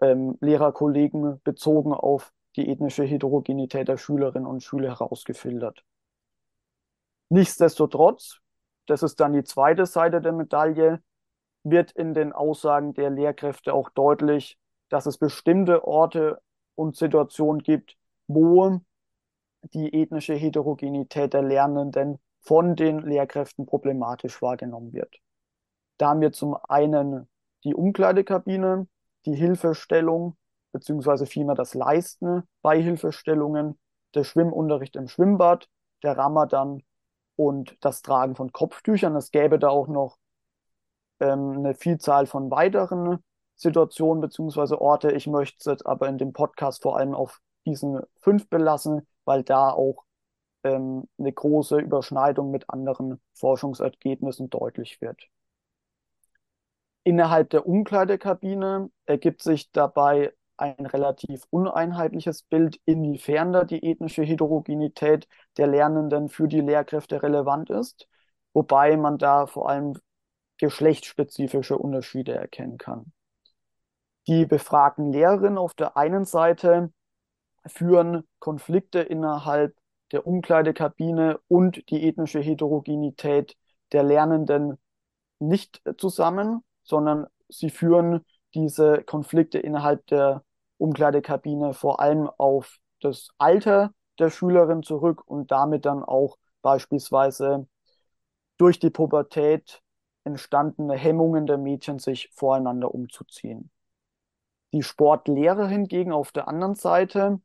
ähm, 0.00 0.36
Lehrerkollegen 0.40 1.40
bezogen 1.42 1.92
auf 1.94 2.32
die 2.56 2.68
ethnische 2.68 3.04
Heterogenität 3.04 3.88
der 3.88 3.96
Schülerinnen 3.96 4.46
und 4.46 4.62
Schüler 4.62 4.90
herausgefiltert. 4.90 5.82
Nichtsdestotrotz, 7.30 8.40
das 8.86 9.02
ist 9.02 9.18
dann 9.18 9.32
die 9.32 9.44
zweite 9.44 9.86
Seite 9.86 10.20
der 10.20 10.32
Medaille, 10.32 11.02
wird 11.64 11.92
in 11.92 12.12
den 12.12 12.32
Aussagen 12.32 12.92
der 12.92 13.08
Lehrkräfte 13.08 13.72
auch 13.72 13.88
deutlich, 13.90 14.58
dass 14.90 15.06
es 15.06 15.16
bestimmte 15.16 15.84
Orte 15.84 16.42
und 16.74 16.96
Situationen 16.96 17.62
gibt, 17.62 17.96
wo 18.26 18.80
die 19.62 19.92
ethnische 19.94 20.34
Heterogenität 20.34 21.34
der 21.34 21.42
Lernenden 21.42 22.18
von 22.40 22.74
den 22.74 23.00
Lehrkräften 23.00 23.66
problematisch 23.66 24.42
wahrgenommen 24.42 24.92
wird. 24.92 25.16
Da 25.98 26.10
haben 26.10 26.20
wir 26.20 26.32
zum 26.32 26.56
einen 26.68 27.28
die 27.64 27.74
Umkleidekabine, 27.74 28.88
die 29.24 29.36
Hilfestellung, 29.36 30.36
beziehungsweise 30.72 31.26
vielmehr 31.26 31.54
das 31.54 31.74
Leisten 31.74 32.42
bei 32.60 32.80
Hilfestellungen, 32.82 33.78
der 34.14 34.24
Schwimmunterricht 34.24 34.96
im 34.96 35.08
Schwimmbad, 35.08 35.68
der 36.02 36.18
Ramadan 36.18 36.82
und 37.36 37.76
das 37.80 38.02
Tragen 38.02 38.34
von 38.34 38.52
Kopftüchern. 38.52 39.14
Es 39.14 39.30
gäbe 39.30 39.58
da 39.58 39.68
auch 39.68 39.86
noch 39.86 40.18
ähm, 41.20 41.58
eine 41.58 41.74
Vielzahl 41.74 42.26
von 42.26 42.50
weiteren 42.50 43.22
Situationen 43.62 44.20
beziehungsweise 44.20 44.80
Orte. 44.80 45.12
Ich 45.12 45.26
möchte 45.26 45.70
es 45.70 45.86
aber 45.86 46.08
in 46.08 46.18
dem 46.18 46.32
Podcast 46.32 46.82
vor 46.82 46.98
allem 46.98 47.14
auf 47.14 47.40
diesen 47.64 48.00
fünf 48.20 48.48
belassen, 48.48 49.06
weil 49.24 49.42
da 49.44 49.70
auch 49.70 50.04
ähm, 50.64 51.08
eine 51.18 51.32
große 51.32 51.78
Überschneidung 51.78 52.50
mit 52.50 52.68
anderen 52.68 53.20
Forschungsergebnissen 53.34 54.50
deutlich 54.50 55.00
wird. 55.00 55.28
Innerhalb 57.04 57.50
der 57.50 57.66
Umkleidekabine 57.66 58.90
ergibt 59.06 59.42
sich 59.42 59.72
dabei 59.72 60.32
ein 60.56 60.86
relativ 60.86 61.44
uneinheitliches 61.50 62.44
Bild, 62.44 62.80
inwiefern 62.84 63.52
da 63.52 63.64
die 63.64 63.82
ethnische 63.84 64.22
Heterogenität 64.22 65.26
der 65.56 65.66
Lernenden 65.66 66.28
für 66.28 66.46
die 66.46 66.60
Lehrkräfte 66.60 67.22
relevant 67.22 67.70
ist, 67.70 68.08
wobei 68.52 68.96
man 68.96 69.18
da 69.18 69.46
vor 69.46 69.68
allem 69.68 69.94
geschlechtsspezifische 70.58 71.76
Unterschiede 71.76 72.34
erkennen 72.34 72.78
kann. 72.78 73.12
Die 74.28 74.46
befragten 74.46 75.12
Lehrerinnen 75.12 75.58
auf 75.58 75.74
der 75.74 75.96
einen 75.96 76.24
Seite 76.24 76.92
führen 77.66 78.24
Konflikte 78.38 79.00
innerhalb 79.00 79.76
der 80.12 80.26
Umkleidekabine 80.26 81.40
und 81.48 81.90
die 81.90 82.06
ethnische 82.06 82.40
Heterogenität 82.40 83.56
der 83.92 84.04
Lernenden 84.04 84.78
nicht 85.40 85.82
zusammen, 85.98 86.62
sondern 86.82 87.26
sie 87.48 87.70
führen 87.70 88.24
diese 88.54 89.02
Konflikte 89.02 89.58
innerhalb 89.58 90.06
der 90.06 90.44
Umkleidekabine 90.78 91.74
vor 91.74 92.00
allem 92.00 92.28
auf 92.38 92.78
das 93.00 93.28
Alter 93.38 93.92
der 94.18 94.30
Schülerin 94.30 94.82
zurück 94.82 95.22
und 95.26 95.50
damit 95.50 95.84
dann 95.84 96.04
auch 96.04 96.36
beispielsweise 96.60 97.66
durch 98.58 98.78
die 98.78 98.90
Pubertät 98.90 99.82
entstandene 100.24 100.94
Hemmungen 100.94 101.46
der 101.46 101.58
Mädchen, 101.58 101.98
sich 101.98 102.30
voreinander 102.32 102.94
umzuziehen. 102.94 103.71
Die 104.72 104.82
Sportlehrer 104.82 105.66
hingegen 105.68 106.12
auf 106.12 106.32
der 106.32 106.48
anderen 106.48 106.74
Seite, 106.74 107.40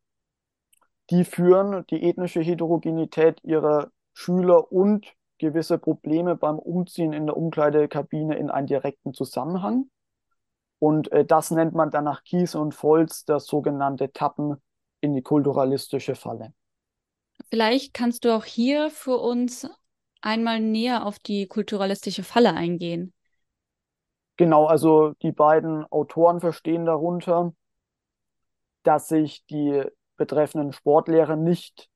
die 1.10 1.26
führen 1.26 1.86
die 1.90 2.04
ethnische 2.04 2.42
Heterogenität 2.42 3.44
ihrer 3.44 3.92
Schüler 4.14 4.72
und 4.72 5.14
gewisse 5.38 5.78
Probleme 5.78 6.36
beim 6.36 6.58
Umziehen 6.58 7.14
in 7.14 7.28
der 7.28 7.38
Umkleidekabine 7.38 8.38
in 8.38 8.50
einen 8.50 8.68
direkten 8.68 9.14
Zusammenhang. 9.14 9.90
Und 10.80 11.12
äh, 11.12 11.26
das 11.26 11.52
nennt 11.52 11.74
man 11.74 11.92
dann 11.92 12.04
nach 12.06 12.24
Kiese 12.24 12.60
und 12.60 12.74
Volz 12.82 13.26
das 13.26 13.46
sogenannte 13.46 14.12
Tappen 14.12 14.58
in 15.02 15.14
die 15.14 15.22
kulturalistische 15.22 16.16
Falle. 16.16 16.54
Vielleicht 17.50 17.94
kannst 17.94 18.26
du 18.26 18.36
auch 18.36 18.46
hier 18.46 18.90
für 18.90 19.18
uns 19.18 19.70
einmal 20.22 20.60
näher 20.60 21.06
auf 21.06 21.20
die 21.20 21.48
kulturalistische 21.48 22.24
Falle 22.24 22.54
eingehen. 22.54 23.14
Genau, 24.38 24.66
also 24.66 25.14
die 25.24 25.32
beiden 25.32 25.84
Autoren 25.92 26.40
verstehen 26.40 26.86
darunter, 26.86 27.54
dass 28.84 29.08
sich 29.08 29.46
die 29.48 29.84
betreffenden 30.16 30.72
Sportlehrer 30.72 31.36
nicht 31.36 31.90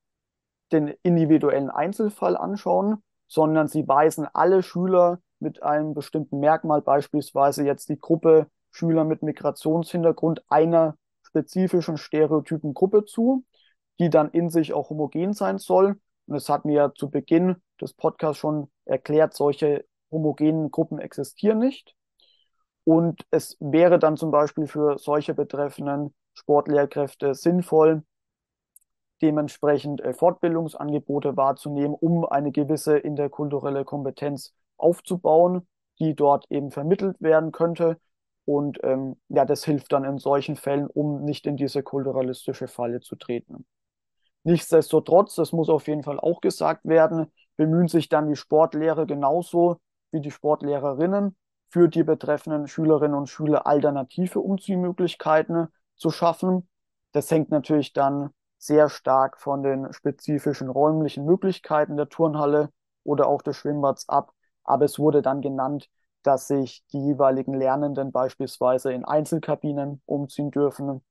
den 0.71 0.87
individuellen 1.03 1.69
Einzelfall 1.69 2.35
anschauen, 2.35 3.03
sondern 3.27 3.67
sie 3.67 3.87
weisen 3.87 4.27
alle 4.33 4.63
Schüler 4.63 5.19
mit 5.39 5.63
einem 5.63 5.93
bestimmten 5.93 6.39
Merkmal, 6.39 6.81
beispielsweise 6.81 7.63
jetzt 7.65 7.89
die 7.89 7.99
Gruppe 7.99 8.47
Schüler 8.71 9.03
mit 9.03 9.21
Migrationshintergrund 9.21 10.43
einer 10.49 10.95
spezifischen 11.23 11.97
stereotypen 11.97 12.73
Gruppe 12.73 13.05
zu, 13.05 13.45
die 13.99 14.09
dann 14.09 14.31
in 14.31 14.49
sich 14.49 14.73
auch 14.73 14.89
homogen 14.89 15.33
sein 15.33 15.57
soll. 15.59 15.99
Und 16.27 16.35
es 16.35 16.49
hat 16.49 16.65
mir 16.65 16.73
ja 16.73 16.93
zu 16.93 17.09
Beginn 17.09 17.57
des 17.79 17.93
Podcasts 17.93 18.39
schon 18.39 18.71
erklärt, 18.85 19.33
solche 19.33 19.85
homogenen 20.09 20.71
Gruppen 20.71 20.99
existieren 20.99 21.59
nicht. 21.59 21.95
Und 22.83 23.25
es 23.31 23.57
wäre 23.59 23.99
dann 23.99 24.17
zum 24.17 24.31
Beispiel 24.31 24.67
für 24.67 24.97
solche 24.97 25.33
betreffenden 25.33 26.13
Sportlehrkräfte 26.33 27.35
sinnvoll, 27.35 28.03
dementsprechend 29.21 30.01
äh, 30.01 30.13
Fortbildungsangebote 30.13 31.37
wahrzunehmen, 31.37 31.93
um 31.93 32.25
eine 32.25 32.51
gewisse 32.51 32.97
interkulturelle 32.97 33.85
Kompetenz 33.85 34.53
aufzubauen, 34.77 35.67
die 35.99 36.15
dort 36.15 36.49
eben 36.49 36.71
vermittelt 36.71 37.21
werden 37.21 37.51
könnte 37.51 37.99
und 38.45 38.79
ähm, 38.83 39.17
ja, 39.29 39.45
das 39.45 39.63
hilft 39.63 39.91
dann 39.93 40.03
in 40.03 40.17
solchen 40.17 40.55
Fällen, 40.55 40.87
um 40.87 41.23
nicht 41.23 41.45
in 41.45 41.57
diese 41.57 41.83
kulturalistische 41.83 42.67
Falle 42.67 42.99
zu 42.99 43.15
treten. 43.15 43.65
Nichtsdestotrotz, 44.43 45.35
das 45.35 45.51
muss 45.51 45.69
auf 45.69 45.87
jeden 45.87 46.03
Fall 46.03 46.19
auch 46.19 46.41
gesagt 46.41 46.85
werden, 46.85 47.31
bemühen 47.57 47.87
sich 47.87 48.09
dann 48.09 48.27
die 48.27 48.35
Sportlehrer 48.35 49.05
genauso 49.05 49.77
wie 50.11 50.21
die 50.21 50.31
Sportlehrerinnen 50.31 51.35
für 51.71 51.87
die 51.87 52.03
betreffenden 52.03 52.67
Schülerinnen 52.67 53.17
und 53.17 53.29
Schüler 53.29 53.65
alternative 53.65 54.41
Umziehmöglichkeiten 54.41 55.69
zu 55.95 56.09
schaffen. 56.11 56.67
Das 57.13 57.31
hängt 57.31 57.49
natürlich 57.49 57.93
dann 57.93 58.31
sehr 58.57 58.89
stark 58.89 59.39
von 59.39 59.63
den 59.63 59.91
spezifischen 59.93 60.69
räumlichen 60.69 61.25
Möglichkeiten 61.25 61.95
der 61.95 62.09
Turnhalle 62.09 62.69
oder 63.03 63.27
auch 63.27 63.41
des 63.41 63.55
Schwimmbads 63.55 64.09
ab. 64.09 64.33
Aber 64.65 64.83
es 64.85 64.99
wurde 64.99 65.21
dann 65.21 65.41
genannt, 65.41 65.89
dass 66.23 66.47
sich 66.47 66.83
die 66.91 67.03
jeweiligen 67.03 67.53
Lernenden 67.53 68.11
beispielsweise 68.11 68.91
in 68.91 69.05
Einzelkabinen 69.05 70.01
umziehen 70.05 70.51
dürfen, 70.51 71.01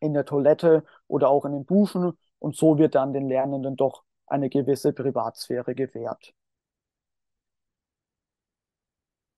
in 0.00 0.12
der 0.12 0.24
Toilette 0.24 0.84
oder 1.06 1.28
auch 1.30 1.44
in 1.44 1.52
den 1.52 1.66
Duschen. 1.66 2.18
Und 2.40 2.56
so 2.56 2.78
wird 2.78 2.96
dann 2.96 3.12
den 3.12 3.28
Lernenden 3.28 3.76
doch 3.76 4.02
eine 4.26 4.50
gewisse 4.50 4.92
Privatsphäre 4.92 5.74
gewährt. 5.74 6.34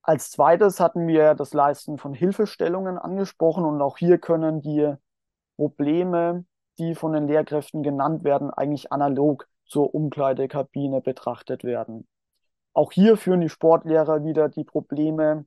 Als 0.09 0.31
zweites 0.31 0.79
hatten 0.79 1.09
wir 1.09 1.35
das 1.35 1.53
Leisten 1.53 1.99
von 1.99 2.15
Hilfestellungen 2.15 2.97
angesprochen 2.97 3.65
und 3.65 3.83
auch 3.83 3.99
hier 3.99 4.19
können 4.19 4.63
die 4.63 4.95
Probleme, 5.57 6.45
die 6.79 6.95
von 6.95 7.13
den 7.13 7.27
Lehrkräften 7.27 7.83
genannt 7.83 8.23
werden, 8.23 8.51
eigentlich 8.51 8.93
analog 8.93 9.49
zur 9.65 9.97
Umkleidekabine 9.97 11.01
betrachtet 11.01 11.65
werden. 11.65 12.07
Auch 12.73 12.93
hier 12.93 13.17
führen 13.17 13.41
die 13.41 13.49
Sportlehrer 13.49 14.23
wieder 14.23 14.49
die 14.49 14.63
Probleme 14.63 15.45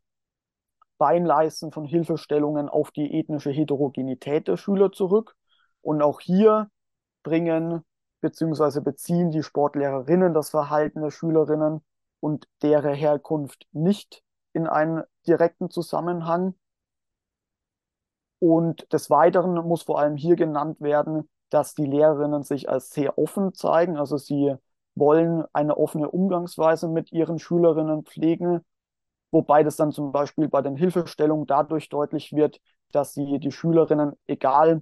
beim 0.98 1.24
Leisten 1.24 1.72
von 1.72 1.86
Hilfestellungen 1.86 2.68
auf 2.68 2.92
die 2.92 3.18
ethnische 3.18 3.52
Heterogenität 3.52 4.50
der 4.50 4.58
Schüler 4.58 4.92
zurück. 4.92 5.38
Und 5.80 6.02
auch 6.02 6.20
hier 6.20 6.70
bringen 7.24 7.86
bzw. 8.20 8.82
beziehen 8.82 9.32
die 9.32 9.42
Sportlehrerinnen 9.42 10.34
das 10.34 10.50
Verhalten 10.50 11.02
der 11.02 11.12
Schülerinnen 11.12 11.80
und 12.20 12.50
deren 12.62 12.94
Herkunft 12.94 13.66
nicht 13.72 14.22
in 14.54 14.68
einen 14.68 15.04
direkten 15.28 15.70
Zusammenhang. 15.70 16.56
Und 18.40 18.92
des 18.94 19.10
Weiteren 19.10 19.54
muss 19.68 19.84
vor 19.84 20.00
allem 20.00 20.16
hier 20.16 20.36
genannt 20.36 20.80
werden, 20.80 21.30
dass 21.50 21.76
die 21.76 21.86
Lehrerinnen 21.86 22.44
sich 22.44 22.70
als 22.70 22.92
sehr 22.92 23.18
offen 23.18 23.54
zeigen. 23.54 23.98
Also 23.98 24.18
sie 24.18 24.56
wollen 24.96 25.44
eine 25.54 25.78
offene 25.78 26.10
Umgangsweise 26.10 26.88
mit 26.88 27.12
ihren 27.12 27.40
Schülerinnen 27.40 28.06
pflegen, 28.06 28.62
wobei 29.32 29.64
das 29.64 29.76
dann 29.76 29.92
zum 29.92 30.12
Beispiel 30.12 30.48
bei 30.48 30.62
den 30.62 30.76
Hilfestellungen 30.76 31.48
dadurch 31.48 31.90
deutlich 31.90 32.34
wird, 32.34 32.60
dass 32.92 33.14
sie 33.14 33.40
die 33.40 33.52
Schülerinnen, 33.52 34.14
egal 34.28 34.82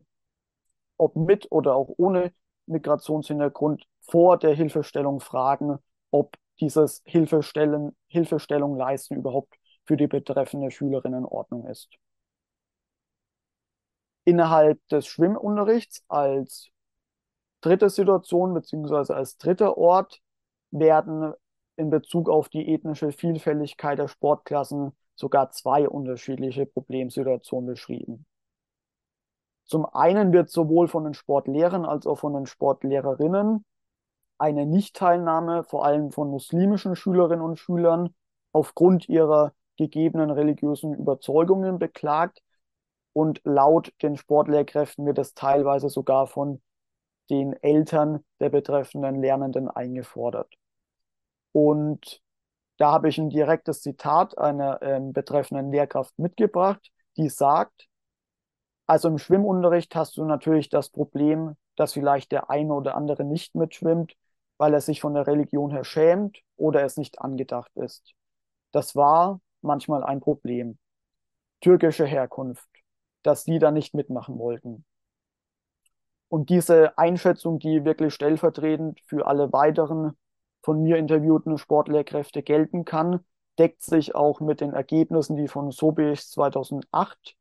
ob 0.97 1.15
mit 1.15 1.51
oder 1.51 1.75
auch 1.75 1.89
ohne 1.97 2.31
Migrationshintergrund, 2.67 3.86
vor 4.01 4.38
der 4.38 4.53
Hilfestellung 4.55 5.19
fragen, 5.19 5.77
ob 6.12 6.38
dieses 6.59 7.01
Hilfestellen, 7.05 7.95
Hilfestellung 8.08 8.78
leisten 8.78 9.16
überhaupt 9.16 9.56
für 9.86 9.98
die 9.98 10.08
betreffende 10.08 10.72
Schülerin 10.72 11.14
in 11.14 11.26
Ordnung 11.26 11.66
ist. 11.68 11.90
Innerhalb 14.26 14.86
des 14.90 15.08
Schwimmunterrichts 15.08 16.04
als 16.08 16.70
dritte 17.62 17.90
Situation 17.90 18.54
beziehungsweise 18.54 19.16
als 19.16 19.38
dritter 19.38 19.78
Ort 19.78 20.22
werden 20.72 21.34
in 21.78 21.90
Bezug 21.90 22.30
auf 22.30 22.50
die 22.50 22.74
ethnische 22.74 23.12
Vielfältigkeit 23.12 24.00
der 24.00 24.08
Sportklassen 24.08 24.92
sogar 25.16 25.52
zwei 25.52 25.88
unterschiedliche 25.88 26.66
Problemsituationen 26.66 27.68
beschrieben. 27.68 28.26
Zum 29.66 29.86
einen 29.86 30.32
wird 30.32 30.50
sowohl 30.50 30.88
von 30.88 31.04
den 31.04 31.14
Sportlehrern 31.14 31.86
als 31.86 32.08
auch 32.08 32.20
von 32.20 32.34
den 32.34 32.46
Sportlehrerinnen 32.46 33.66
eine 34.38 34.65
Nichtteilnahme 34.65 35.63
vor 35.63 35.86
allem 35.86 36.12
von 36.12 36.29
muslimischen 36.29 36.96
Schülerinnen 36.96 37.44
und 37.44 37.60
Schülern 37.60 38.13
aufgrund 38.51 39.10
ihrer 39.10 39.53
gegebenen 39.77 40.32
religiösen 40.32 40.94
Überzeugungen 40.94 41.79
beklagt 41.79 42.41
und 43.13 43.41
laut 43.44 43.94
den 44.01 44.17
Sportlehrkräften 44.17 45.06
wird 45.06 45.17
es 45.20 45.34
teilweise 45.34 45.89
sogar 45.89 46.27
von 46.27 46.62
den 47.29 47.53
Eltern 47.62 48.24
der 48.39 48.50
betreffenden 48.50 49.22
Lernenden 49.22 49.67
eingefordert. 49.70 50.53
Und 51.51 52.22
da 52.77 52.91
habe 52.91 53.10
ich 53.10 53.17
ein 53.17 53.29
direktes 53.29 53.82
Zitat 53.82 54.38
einer 54.38 54.82
äh, 54.82 55.00
betreffenden 55.01 55.72
Lehrkraft 55.72 56.17
mitgebracht, 56.20 56.91
die 57.17 57.29
sagt, 57.29 57.88
also 58.86 59.10
im 59.10 59.17
Schwimmunterricht 59.17 59.96
hast 59.96 60.17
du 60.17 60.24
natürlich 60.24 60.70
das 60.70 60.89
Problem, 60.89 61.58
dass 61.75 61.94
vielleicht 61.94 62.32
der 62.32 62.50
eine 62.50 62.74
oder 62.74 62.96
andere 62.96 63.24
nicht 63.25 63.56
mitschwimmt, 63.56 64.15
weil 64.58 64.74
er 64.74 64.82
sich 64.82 65.02
von 65.02 65.14
der 65.14 65.28
Religion 65.28 65.72
her 65.72 65.84
schämt 65.84 66.40
oder 66.56 66.84
es 66.84 66.98
nicht 66.98 67.20
angedacht 67.22 67.72
ist. 67.76 68.14
Das 68.72 68.96
war 68.96 69.42
manchmal 69.62 70.04
ein 70.04 70.20
Problem. 70.20 70.78
Türkische 71.62 72.06
Herkunft, 72.06 72.68
dass 73.24 73.44
die 73.44 73.60
da 73.60 73.72
nicht 73.72 73.94
mitmachen 73.94 74.38
wollten. 74.38 74.86
Und 76.30 76.50
diese 76.50 76.98
Einschätzung, 76.98 77.60
die 77.60 77.86
wirklich 77.86 78.14
stellvertretend 78.14 79.00
für 79.06 79.28
alle 79.28 79.52
weiteren 79.54 80.18
von 80.62 80.84
mir 80.84 80.98
interviewten 80.98 81.58
Sportlehrkräfte 81.58 82.44
gelten 82.44 82.84
kann, 82.84 83.26
deckt 83.58 83.82
sich 83.82 84.15
auch 84.15 84.39
mit 84.39 84.62
den 84.62 84.74
Ergebnissen, 84.74 85.38
die 85.38 85.48
von 85.48 85.72
Sobiech 85.72 86.28
2008 86.28 87.36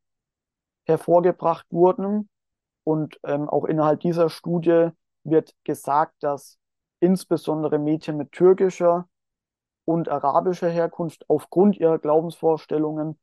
hervorgebracht 0.84 1.66
wurden. 1.70 2.28
Und 2.84 3.18
ähm, 3.24 3.48
auch 3.48 3.64
innerhalb 3.64 4.00
dieser 4.00 4.30
Studie 4.30 4.90
wird 5.24 5.54
gesagt, 5.64 6.14
dass 6.20 6.58
insbesondere 7.06 7.78
Mädchen 7.78 8.16
mit 8.16 8.32
türkischer 8.32 9.08
und 9.84 10.08
arabischer 10.08 10.68
Herkunft 10.68 11.24
aufgrund 11.30 11.76
ihrer 11.76 12.00
Glaubensvorstellungen 12.00 13.16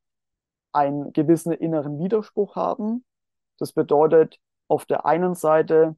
einen 0.72 1.12
gewissen 1.12 1.52
inneren 1.52 2.00
Widerspruch 2.00 2.56
haben. 2.56 3.04
Das 3.60 3.74
bedeutet, 3.74 4.40
auf 4.70 4.86
der 4.86 5.06
einen 5.06 5.36
Seite 5.36 5.98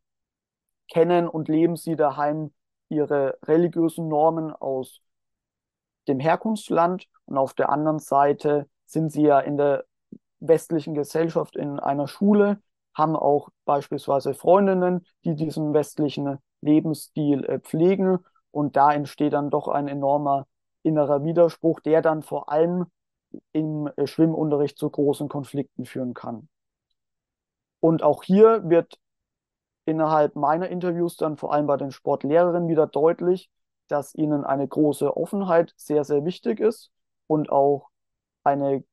kennen 0.91 1.27
und 1.27 1.47
leben 1.47 1.75
sie 1.75 1.95
daheim 1.95 2.51
ihre 2.89 3.37
religiösen 3.43 4.07
Normen 4.07 4.51
aus 4.51 5.01
dem 6.07 6.19
Herkunftsland 6.19 7.07
und 7.25 7.37
auf 7.37 7.53
der 7.53 7.69
anderen 7.69 7.99
Seite 7.99 8.67
sind 8.85 9.11
sie 9.11 9.23
ja 9.23 9.39
in 9.39 9.57
der 9.57 9.85
westlichen 10.39 10.95
Gesellschaft 10.95 11.55
in 11.55 11.79
einer 11.79 12.07
Schule, 12.07 12.59
haben 12.95 13.15
auch 13.15 13.49
beispielsweise 13.65 14.33
Freundinnen, 14.33 15.05
die 15.23 15.35
diesen 15.35 15.73
westlichen 15.73 16.39
Lebensstil 16.65 17.45
äh, 17.45 17.60
pflegen. 17.60 18.19
Und 18.51 18.75
da 18.75 18.93
entsteht 18.93 19.34
dann 19.34 19.49
doch 19.49 19.67
ein 19.67 19.88
enormer 19.88 20.47
innerer 20.84 21.23
Widerspruch, 21.23 21.80
der 21.80 22.01
dann 22.01 22.23
vor 22.23 22.49
allem 22.49 22.86
im 23.51 23.89
äh, 23.95 24.08
Schwimmunterricht 24.08 24.78
zu 24.78 24.89
großen 24.89 25.30
Konflikten 25.30 25.86
führen 25.86 26.13
kann. 26.13 26.47
Und 27.80 28.04
auch 28.04 28.23
hier 28.23 28.67
wird 28.69 28.99
innerhalb 29.86 30.36
meiner 30.36 30.69
Interviews 30.69 31.17
dann 31.17 31.38
vor 31.38 31.54
allem 31.54 31.67
bei 31.67 31.78
den 31.78 31.91
Sportlehrerinnen 31.91 32.67
wieder 32.67 32.88
deutlich, 32.88 33.49
dass 33.88 34.15
ihnen 34.15 34.43
eine 34.43 34.67
große 34.67 35.15
Offenheit 35.15 35.73
sehr, 35.78 36.04
sehr 36.04 36.25
wichtig 36.25 36.60
ist 36.60 36.91
und 37.28 37.51
auch 37.51 37.89
eine 38.43 38.84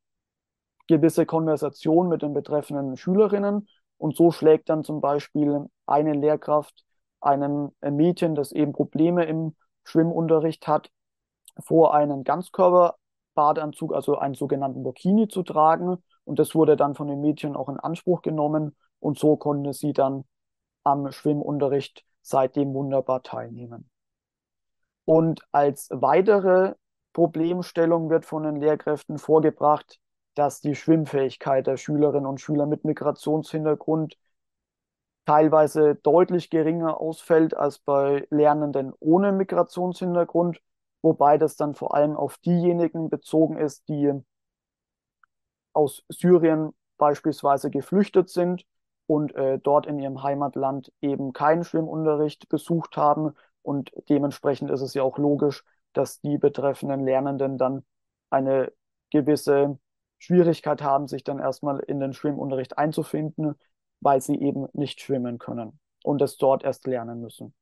gewisse 0.89 1.25
Konversation 1.25 2.09
mit 2.09 2.23
den 2.23 2.35
betreffenden 2.35 2.97
Schülerinnen. 2.97 3.69
Und 3.97 4.17
so 4.17 4.33
schlägt 4.33 4.69
dann 4.69 4.85
zum 4.85 5.01
Beispiel 5.01 5.67
eine 5.87 6.13
Lehrkraft 6.13 6.85
einem 7.23 7.73
Mädchen, 7.81 8.35
das 8.35 8.53
eben 8.53 8.73
Probleme 8.73 9.25
im 9.25 9.55
Schwimmunterricht 9.85 10.67
hat, 10.67 10.91
vor 11.59 11.95
einen 11.95 12.25
Ganzkörperbadeanzug, 12.25 13.95
also 13.95 14.19
einen 14.19 14.35
sogenannten 14.35 14.83
Burkini 14.83 15.29
zu 15.29 15.43
tragen. 15.43 16.03
Und 16.25 16.39
das 16.39 16.55
wurde 16.55 16.77
dann 16.77 16.95
von 16.95 17.09
den 17.09 17.21
Mädchen 17.21 17.57
auch 17.57 17.69
in 17.69 17.79
Anspruch 17.79 18.23
genommen. 18.23 18.77
Und 19.01 19.19
so 19.19 19.37
konnte 19.37 19.73
sie 19.73 19.93
dann 19.93 20.25
am 20.85 21.11
Schwimmunterricht 21.11 22.05
seitdem 22.23 22.73
wunderbar 22.75 23.23
teilnehmen. 23.23 23.91
Und 25.05 25.43
als 25.51 25.89
weitere 25.91 26.75
Problemstellung 27.13 28.09
wird 28.09 28.25
von 28.25 28.45
den 28.45 28.57
Lehrkräften 28.57 29.19
vorgebracht, 29.19 29.99
dass 30.35 30.61
die 30.61 30.75
Schwimmfähigkeit 30.75 31.67
der 31.67 31.77
Schülerinnen 31.77 32.27
und 32.27 32.41
Schüler 32.41 32.67
mit 32.67 32.85
Migrationshintergrund 32.85 34.17
teilweise 35.27 35.95
deutlich 35.97 36.51
geringer 36.51 37.01
ausfällt 37.01 37.57
als 37.57 37.79
bei 37.79 38.27
Lernenden 38.31 38.93
ohne 39.01 39.33
Migrationshintergrund, 39.33 40.61
wobei 41.03 41.39
das 41.39 41.57
dann 41.57 41.75
vor 41.75 41.95
allem 41.95 42.17
auf 42.17 42.39
diejenigen 42.39 43.09
bezogen 43.09 43.57
ist, 43.57 43.89
die 43.89 44.13
aus 45.73 46.05
Syrien 46.09 46.73
beispielsweise 46.99 47.71
geflüchtet 47.71 48.29
sind 48.29 48.65
und 49.07 49.35
äh, 49.35 49.59
dort 49.59 49.87
in 49.87 49.99
ihrem 49.99 50.23
Heimatland 50.23 50.93
eben 51.01 51.33
keinen 51.33 51.65
Schwimmunterricht 51.65 52.49
besucht 52.49 52.97
haben. 52.97 53.33
Und 53.63 53.93
dementsprechend 54.09 54.71
ist 54.71 54.81
es 54.81 54.95
ja 54.95 55.03
auch 55.03 55.19
logisch, 55.19 55.65
dass 55.93 56.21
die 56.21 56.39
betreffenden 56.39 57.05
Lernenden 57.05 57.59
dann 57.59 57.85
eine 58.31 58.73
gewisse 59.11 59.79
Schwierigkeit 60.19 60.83
haben, 60.83 61.09
sich 61.09 61.25
dann 61.25 61.39
erstmal 61.39 61.81
in 61.81 62.01
den 62.01 62.13
Schwimmunterricht 62.13 62.79
einzufinden, 62.79 63.57
weil 64.03 64.21
sie 64.21 64.39
eben 64.41 64.67
nicht 64.73 65.01
schwimmen 65.01 65.39
können 65.39 65.79
und 66.05 66.21
es 66.21 66.37
dort 66.37 66.65
erst 66.65 66.87
lernen 66.87 67.21
müssen. 67.21 67.55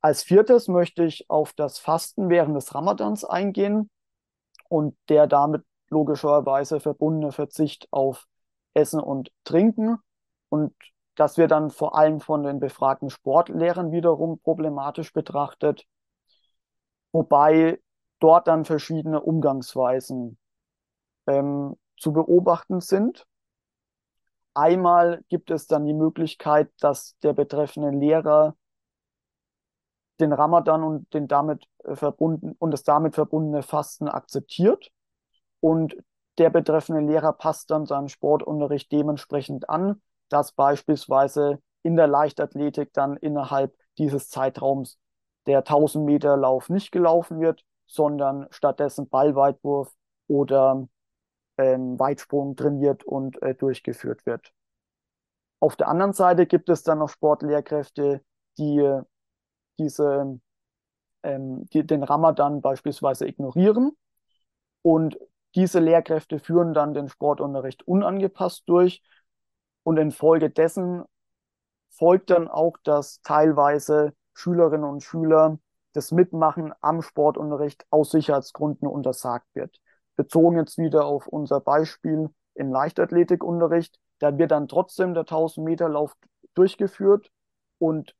Als 0.00 0.22
viertes 0.22 0.68
möchte 0.68 1.04
ich 1.04 1.30
auf 1.30 1.52
das 1.52 1.78
Fasten 1.78 2.28
während 2.28 2.56
des 2.56 2.74
Ramadans 2.74 3.24
eingehen 3.24 3.90
und 4.68 4.96
der 5.08 5.26
damit 5.26 5.64
logischerweise 5.88 6.80
verbundene 6.80 7.32
Verzicht 7.32 7.88
auf 7.90 8.26
Essen 8.74 9.00
und 9.00 9.30
Trinken. 9.44 9.98
Und 10.48 10.74
das 11.14 11.38
wird 11.38 11.52
dann 11.52 11.70
vor 11.70 11.96
allem 11.96 12.20
von 12.20 12.42
den 12.42 12.60
befragten 12.60 13.08
Sportlehrern 13.08 13.92
wiederum 13.92 14.40
problematisch 14.40 15.12
betrachtet, 15.12 15.86
wobei 17.12 17.80
dort 18.18 18.48
dann 18.48 18.64
verschiedene 18.64 19.20
Umgangsweisen 19.20 20.38
ähm, 21.26 21.76
zu 21.96 22.12
beobachten 22.12 22.80
sind. 22.80 23.26
Einmal 24.54 25.22
gibt 25.28 25.50
es 25.50 25.66
dann 25.66 25.84
die 25.84 25.94
Möglichkeit, 25.94 26.70
dass 26.80 27.18
der 27.22 27.32
betreffende 27.32 27.90
Lehrer 27.90 28.56
den 30.20 30.32
Ramadan 30.32 30.84
und 30.84 31.12
den 31.12 31.26
damit 31.26 31.66
äh, 31.84 31.96
verbunden 31.96 32.54
und 32.58 32.70
das 32.70 32.84
damit 32.84 33.14
verbundene 33.14 33.62
Fasten 33.62 34.08
akzeptiert. 34.08 34.90
Und 35.60 35.96
der 36.38 36.50
betreffende 36.50 37.00
Lehrer 37.00 37.32
passt 37.32 37.70
dann 37.70 37.86
seinen 37.86 38.08
Sportunterricht 38.08 38.90
dementsprechend 38.92 39.68
an, 39.68 40.00
dass 40.28 40.52
beispielsweise 40.52 41.60
in 41.82 41.96
der 41.96 42.06
Leichtathletik 42.06 42.92
dann 42.92 43.16
innerhalb 43.16 43.74
dieses 43.98 44.28
Zeitraums 44.28 44.98
der 45.46 45.58
1000 45.58 46.04
Meter 46.04 46.36
Lauf 46.36 46.68
nicht 46.70 46.92
gelaufen 46.92 47.40
wird, 47.40 47.64
sondern 47.86 48.46
stattdessen 48.50 49.08
Ballweitwurf 49.08 49.92
oder 50.26 50.88
ähm, 51.58 51.98
Weitsprung 51.98 52.56
trainiert 52.56 53.04
und 53.04 53.40
äh, 53.42 53.54
durchgeführt 53.54 54.26
wird. 54.26 54.52
Auf 55.60 55.76
der 55.76 55.88
anderen 55.88 56.12
Seite 56.12 56.46
gibt 56.46 56.68
es 56.68 56.82
dann 56.82 56.98
noch 56.98 57.08
Sportlehrkräfte, 57.08 58.22
die 58.58 58.78
äh, 58.78 59.02
diese, 59.78 60.40
ähm, 61.22 61.66
die 61.72 61.86
den 61.86 62.02
Ramadan 62.02 62.60
beispielsweise 62.60 63.26
ignorieren 63.26 63.96
und 64.82 65.18
diese 65.54 65.78
Lehrkräfte 65.80 66.38
führen 66.38 66.74
dann 66.74 66.94
den 66.94 67.08
Sportunterricht 67.08 67.86
unangepasst 67.86 68.64
durch 68.66 69.02
und 69.84 69.98
infolgedessen 69.98 71.04
folgt 71.90 72.30
dann 72.30 72.48
auch, 72.48 72.76
dass 72.82 73.20
teilweise 73.22 74.14
Schülerinnen 74.34 74.84
und 74.84 75.02
Schüler 75.02 75.58
das 75.92 76.10
Mitmachen 76.10 76.72
am 76.80 77.02
Sportunterricht 77.02 77.86
aus 77.90 78.10
Sicherheitsgründen 78.10 78.88
untersagt 78.88 79.46
wird. 79.54 79.80
Bezogen 80.16 80.58
jetzt 80.58 80.78
wieder 80.78 81.04
auf 81.06 81.26
unser 81.26 81.60
Beispiel 81.60 82.30
im 82.54 82.72
Leichtathletikunterricht, 82.72 83.98
da 84.20 84.38
wird 84.38 84.52
dann 84.52 84.68
trotzdem 84.68 85.14
der 85.14 85.22
1000 85.24 85.64
Meter 85.64 85.88
Lauf 85.88 86.16
durchgeführt 86.54 87.30
und 87.78 88.14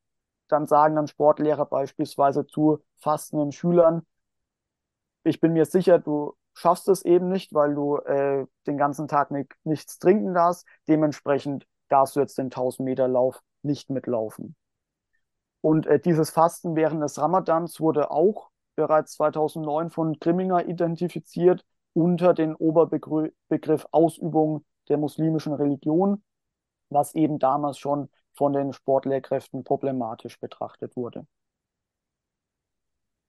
dann 0.48 0.66
sagen 0.66 0.96
dann 0.96 1.06
Sportlehrer 1.06 1.66
beispielsweise 1.66 2.46
zu 2.46 2.80
fastenden 2.96 3.52
Schülern, 3.52 4.04
ich 5.24 5.40
bin 5.40 5.52
mir 5.54 5.64
sicher, 5.64 5.98
du 5.98 6.34
schaffst 6.52 6.88
es 6.88 7.04
eben 7.04 7.28
nicht, 7.30 7.52
weil 7.54 7.74
du 7.74 7.96
äh, 7.98 8.46
den 8.66 8.76
ganzen 8.76 9.08
Tag 9.08 9.30
nicht, 9.30 9.52
nichts 9.64 9.98
trinken 9.98 10.34
darfst. 10.34 10.66
Dementsprechend 10.86 11.66
darfst 11.88 12.16
du 12.16 12.20
jetzt 12.20 12.38
den 12.38 12.46
1000 12.46 12.84
Meter 12.84 13.08
Lauf 13.08 13.40
nicht 13.62 13.90
mitlaufen. 13.90 14.54
Und 15.62 15.86
äh, 15.86 15.98
dieses 15.98 16.30
Fasten 16.30 16.76
während 16.76 17.02
des 17.02 17.18
Ramadans 17.18 17.80
wurde 17.80 18.10
auch 18.10 18.50
bereits 18.76 19.14
2009 19.14 19.90
von 19.90 20.18
Grimminger 20.18 20.66
identifiziert 20.66 21.64
unter 21.94 22.34
den 22.34 22.54
Oberbegriff 22.54 23.86
Ausübung 23.90 24.64
der 24.88 24.98
muslimischen 24.98 25.54
Religion, 25.54 26.22
was 26.90 27.14
eben 27.14 27.38
damals 27.38 27.78
schon 27.78 28.10
von 28.34 28.52
den 28.52 28.72
Sportlehrkräften 28.72 29.64
problematisch 29.64 30.38
betrachtet 30.38 30.96
wurde. 30.96 31.26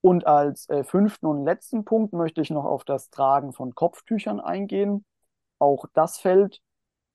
Und 0.02 0.28
als 0.28 0.70
äh, 0.70 0.84
fünften 0.84 1.26
und 1.26 1.46
letzten 1.46 1.86
Punkt 1.86 2.14
möchte 2.14 2.42
ich 2.42 2.52
noch 2.52 2.66
auf 2.66 2.84
das 2.84 3.10
Tragen 3.10 3.54
von 3.54 3.74
Kopftüchern 3.74 4.40
eingehen. 4.40 5.06
Auch 5.58 5.86
das 5.94 6.20
fällt 6.20 6.62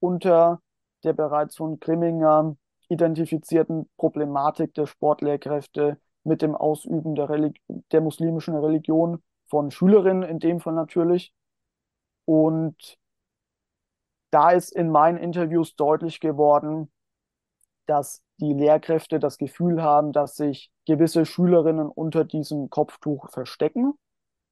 unter 0.01 0.61
der 1.05 1.13
bereits 1.13 1.57
von 1.57 1.79
Grimminger 1.79 2.57
identifizierten 2.89 3.89
Problematik 3.97 4.75
der 4.75 4.87
Sportlehrkräfte 4.87 5.99
mit 6.25 6.43
dem 6.43 6.55
Ausüben 6.55 7.15
der, 7.15 7.29
Religi 7.29 7.61
der 7.93 8.01
muslimischen 8.01 8.57
Religion 8.57 9.23
von 9.49 9.71
Schülerinnen 9.71 10.23
in 10.23 10.39
dem 10.39 10.61
Fall 10.61 10.75
natürlich. 10.75 11.33
Und 12.25 12.99
da 14.31 14.51
ist 14.51 14.71
in 14.73 14.91
meinen 14.91 15.19
Interviews 15.19 15.75
deutlich 15.75 16.21
geworden, 16.21 16.91
dass 17.87 18.23
die 18.39 18.53
Lehrkräfte 18.53 19.19
das 19.19 19.37
Gefühl 19.37 19.83
haben, 19.83 20.13
dass 20.13 20.37
sich 20.37 20.71
gewisse 20.87 21.27
Schülerinnen 21.27 21.89
unter 21.89 22.25
diesem 22.25 22.71
Kopftuch 22.71 23.29
verstecken. 23.31 23.95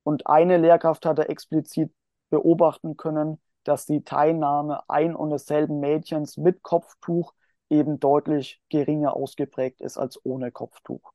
Und 0.02 0.26
eine 0.26 0.56
Lehrkraft 0.56 1.06
hatte 1.06 1.28
explizit 1.28 1.92
beobachten 2.30 2.96
können, 2.96 3.40
dass 3.64 3.86
die 3.86 4.02
Teilnahme 4.02 4.88
ein 4.88 5.14
und 5.14 5.30
desselben 5.30 5.80
Mädchens 5.80 6.36
mit 6.36 6.62
Kopftuch 6.62 7.32
eben 7.70 8.00
deutlich 8.00 8.60
geringer 8.70 9.14
ausgeprägt 9.14 9.80
ist 9.80 9.98
als 9.98 10.18
ohne 10.24 10.50
Kopftuch. 10.50 11.12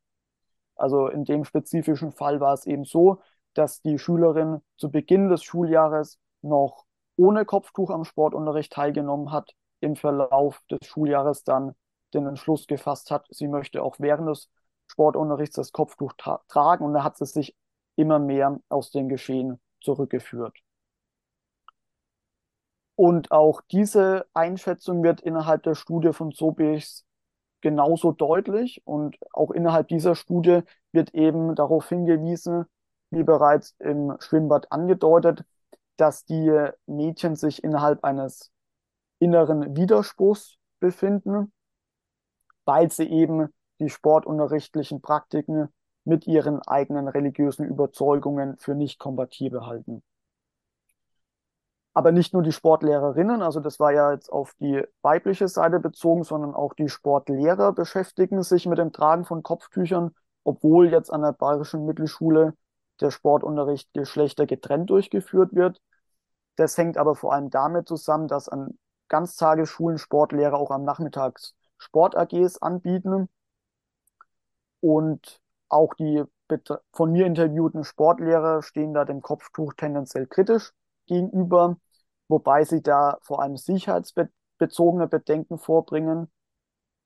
Also 0.75 1.07
in 1.07 1.25
dem 1.25 1.45
spezifischen 1.45 2.11
Fall 2.11 2.39
war 2.39 2.53
es 2.53 2.65
eben 2.65 2.85
so, 2.85 3.21
dass 3.53 3.81
die 3.81 3.99
Schülerin 3.99 4.61
zu 4.77 4.91
Beginn 4.91 5.29
des 5.29 5.43
Schuljahres 5.43 6.19
noch 6.43 6.85
ohne 7.15 7.45
Kopftuch 7.45 7.89
am 7.89 8.05
Sportunterricht 8.05 8.73
teilgenommen 8.73 9.31
hat, 9.31 9.53
im 9.79 9.95
Verlauf 9.95 10.61
des 10.69 10.85
Schuljahres 10.85 11.43
dann 11.43 11.75
den 12.13 12.27
Entschluss 12.27 12.67
gefasst 12.67 13.11
hat, 13.11 13.25
sie 13.29 13.47
möchte 13.47 13.83
auch 13.83 13.95
während 13.99 14.29
des 14.29 14.49
Sportunterrichts 14.87 15.55
das 15.55 15.71
Kopftuch 15.71 16.13
tra 16.17 16.41
tragen 16.47 16.85
und 16.85 16.93
da 16.93 17.03
hat 17.03 17.17
sie 17.17 17.25
sich 17.25 17.55
immer 17.95 18.19
mehr 18.19 18.59
aus 18.69 18.91
dem 18.91 19.09
Geschehen 19.09 19.59
zurückgeführt. 19.81 20.57
Und 22.95 23.31
auch 23.31 23.61
diese 23.71 24.27
Einschätzung 24.33 25.03
wird 25.03 25.21
innerhalb 25.21 25.63
der 25.63 25.75
Studie 25.75 26.13
von 26.13 26.31
Sobichs 26.31 27.05
genauso 27.61 28.11
deutlich 28.11 28.81
und 28.85 29.17
auch 29.31 29.51
innerhalb 29.51 29.87
dieser 29.87 30.15
Studie 30.15 30.61
wird 30.91 31.13
eben 31.15 31.55
darauf 31.55 31.89
hingewiesen, 31.89 32.65
wie 33.09 33.23
bereits 33.23 33.75
im 33.79 34.15
Schwimmbad 34.19 34.71
angedeutet, 34.71 35.43
dass 35.97 36.25
die 36.25 36.69
Mädchen 36.85 37.35
sich 37.35 37.63
innerhalb 37.63 38.03
eines 38.03 38.51
inneren 39.19 39.75
Widerspruchs 39.75 40.57
befinden 40.79 41.51
weil 42.65 42.91
sie 42.91 43.09
eben 43.09 43.49
die 43.79 43.89
sportunterrichtlichen 43.89 45.01
Praktiken 45.01 45.69
mit 46.05 46.27
ihren 46.27 46.61
eigenen 46.61 47.07
religiösen 47.07 47.65
Überzeugungen 47.65 48.57
für 48.57 48.75
nicht 48.75 48.99
kompatibel 48.99 49.65
halten. 49.65 50.03
Aber 51.95 52.11
nicht 52.11 52.33
nur 52.33 52.41
die 52.41 52.51
Sportlehrerinnen, 52.51 53.41
also 53.43 53.59
das 53.59 53.79
war 53.79 53.91
ja 53.91 54.11
jetzt 54.13 54.31
auf 54.31 54.53
die 54.59 54.83
weibliche 55.03 55.47
Seite 55.47 55.79
bezogen, 55.79 56.23
sondern 56.23 56.55
auch 56.55 56.73
die 56.73 56.89
Sportlehrer 56.89 57.71
beschäftigen 57.71 58.41
sich 58.41 58.65
mit 58.65 58.79
dem 58.79 58.91
Tragen 58.91 59.25
von 59.25 59.43
Kopftüchern, 59.43 60.11
obwohl 60.43 60.89
jetzt 60.89 61.11
an 61.13 61.21
der 61.21 61.33
Bayerischen 61.33 61.85
Mittelschule 61.85 62.55
der 63.01 63.11
Sportunterricht 63.11 63.93
Geschlechter 63.93 64.45
getrennt 64.45 64.89
durchgeführt 64.89 65.53
wird. 65.53 65.81
Das 66.55 66.77
hängt 66.77 66.97
aber 66.97 67.15
vor 67.15 67.33
allem 67.33 67.49
damit 67.49 67.87
zusammen, 67.87 68.27
dass 68.27 68.49
an 68.49 68.77
Ganztagesschulen 69.09 69.97
Sportlehrer 69.97 70.57
auch 70.57 70.71
am 70.71 70.83
Nachmittags 70.83 71.55
Sport-AGs 71.77 72.61
anbieten. 72.61 73.29
Und 74.79 75.39
auch 75.69 75.93
die 75.95 76.23
von 76.91 77.11
mir 77.11 77.25
interviewten 77.25 77.83
Sportlehrer 77.83 78.61
stehen 78.61 78.93
da 78.93 79.05
dem 79.05 79.21
Kopftuch 79.21 79.73
tendenziell 79.73 80.27
kritisch 80.27 80.73
gegenüber, 81.07 81.77
wobei 82.27 82.63
sie 82.63 82.81
da 82.81 83.17
vor 83.21 83.41
allem 83.41 83.57
sicherheitsbezogene 83.57 85.07
Bedenken 85.07 85.57
vorbringen. 85.57 86.31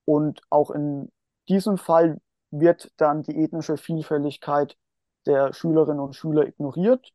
Und 0.06 0.42
auch 0.50 0.72
in 0.72 1.12
diesem 1.48 1.78
Fall 1.78 2.20
wird 2.52 2.92
dann 2.98 3.24
die 3.24 3.44
ethnische 3.44 3.78
Vielfältigkeit 3.78 4.78
der 5.28 5.54
Schülerinnen 5.54 6.00
und 6.00 6.16
Schüler 6.16 6.48
ignoriert 6.48 7.14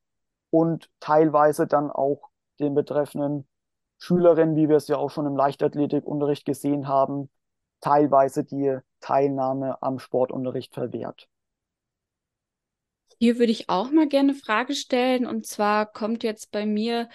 und 0.50 0.90
teilweise 1.00 1.66
dann 1.66 1.90
auch 1.90 2.30
den 2.60 2.74
betreffenden 2.74 3.46
Schülerinnen, 3.98 4.56
wie 4.56 4.68
wir 4.68 4.76
es 4.76 4.88
ja 4.88 4.96
auch 4.96 5.10
schon 5.10 5.26
im 5.26 5.36
Leichtathletikunterricht 5.36 6.44
gesehen 6.44 6.88
haben, 6.88 7.30
teilweise 7.80 8.44
die 8.44 8.78
Teilnahme 9.00 9.80
am 9.82 9.98
Sportunterricht 9.98 10.74
verwehrt. 10.74 11.28
Hier 13.18 13.38
würde 13.38 13.52
ich 13.52 13.68
auch 13.68 13.90
mal 13.90 14.08
gerne 14.08 14.32
eine 14.32 14.38
Frage 14.38 14.74
stellen. 14.74 15.26
Und 15.26 15.46
zwar 15.46 15.86
kommt 15.86 16.24
jetzt 16.24 16.50
bei 16.50 16.66
mir 16.66 17.08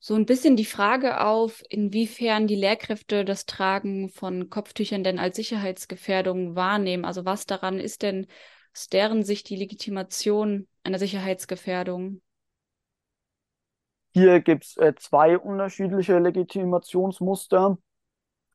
so 0.00 0.14
ein 0.14 0.26
bisschen 0.26 0.56
die 0.56 0.64
Frage 0.64 1.20
auf, 1.24 1.62
inwiefern 1.68 2.46
die 2.46 2.56
Lehrkräfte 2.56 3.24
das 3.24 3.46
Tragen 3.46 4.08
von 4.08 4.50
Kopftüchern 4.50 5.04
denn 5.04 5.18
als 5.18 5.36
Sicherheitsgefährdung 5.36 6.56
wahrnehmen. 6.56 7.04
Also 7.04 7.24
was 7.24 7.46
daran 7.46 7.78
ist 7.78 8.02
denn 8.02 8.26
aus 8.78 8.88
deren 8.88 9.24
Sicht 9.24 9.48
die 9.48 9.56
Legitimation 9.56 10.68
einer 10.84 11.00
Sicherheitsgefährdung? 11.00 12.22
Hier 14.10 14.40
gibt 14.40 14.66
es 14.66 14.76
äh, 14.76 14.94
zwei 14.94 15.36
unterschiedliche 15.36 16.20
Legitimationsmuster. 16.20 17.78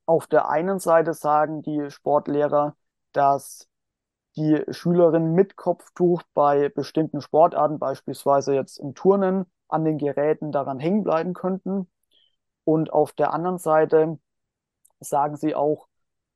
Auf 0.05 0.27
der 0.27 0.47
einen 0.47 0.79
Seite 0.79 1.13
sagen 1.13 1.61
die 1.61 1.91
Sportlehrer, 1.91 2.77
dass 3.11 3.67
die 4.37 4.63
Schülerinnen 4.69 5.33
mit 5.33 5.57
Kopftuch 5.57 6.23
bei 6.33 6.69
bestimmten 6.69 7.19
Sportarten, 7.19 7.77
beispielsweise 7.77 8.55
jetzt 8.55 8.77
im 8.77 8.95
Turnen, 8.95 9.45
an 9.67 9.83
den 9.83 9.97
Geräten 9.97 10.53
daran 10.53 10.79
hängen 10.79 11.03
bleiben 11.03 11.33
könnten. 11.33 11.91
Und 12.63 12.93
auf 12.93 13.11
der 13.11 13.33
anderen 13.33 13.57
Seite 13.57 14.19
sagen 15.01 15.35
sie 15.35 15.53
auch, 15.53 15.89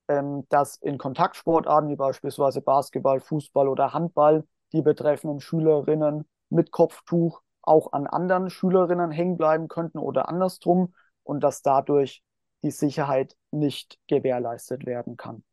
ähm, 0.08 0.46
dass 0.50 0.78
in 0.78 0.98
Kontaktsportarten 0.98 1.90
wie 1.90 1.96
beispielsweise 1.96 2.62
Basketball, 2.62 3.20
Fußball 3.20 3.68
oder 3.68 3.94
Handball 3.94 4.46
die 4.74 4.82
betreffenden 4.82 5.40
Schülerinnen 5.40 6.26
mit 6.50 6.72
Kopftuch 6.72 7.42
auch 7.62 7.94
an 7.94 8.08
anderen 8.08 8.50
Schülerinnen 8.50 9.12
hängen 9.12 9.38
bleiben 9.38 9.68
könnten 9.68 9.98
oder 9.98 10.30
andersrum 10.30 10.94
und 11.24 11.42
dass 11.42 11.62
dadurch 11.62 12.24
die 12.64 12.72
Sicherheit 12.72 13.36
nicht 13.52 14.00
gewährleistet 14.08 14.86
werden 14.86 15.18
kann. 15.18 15.44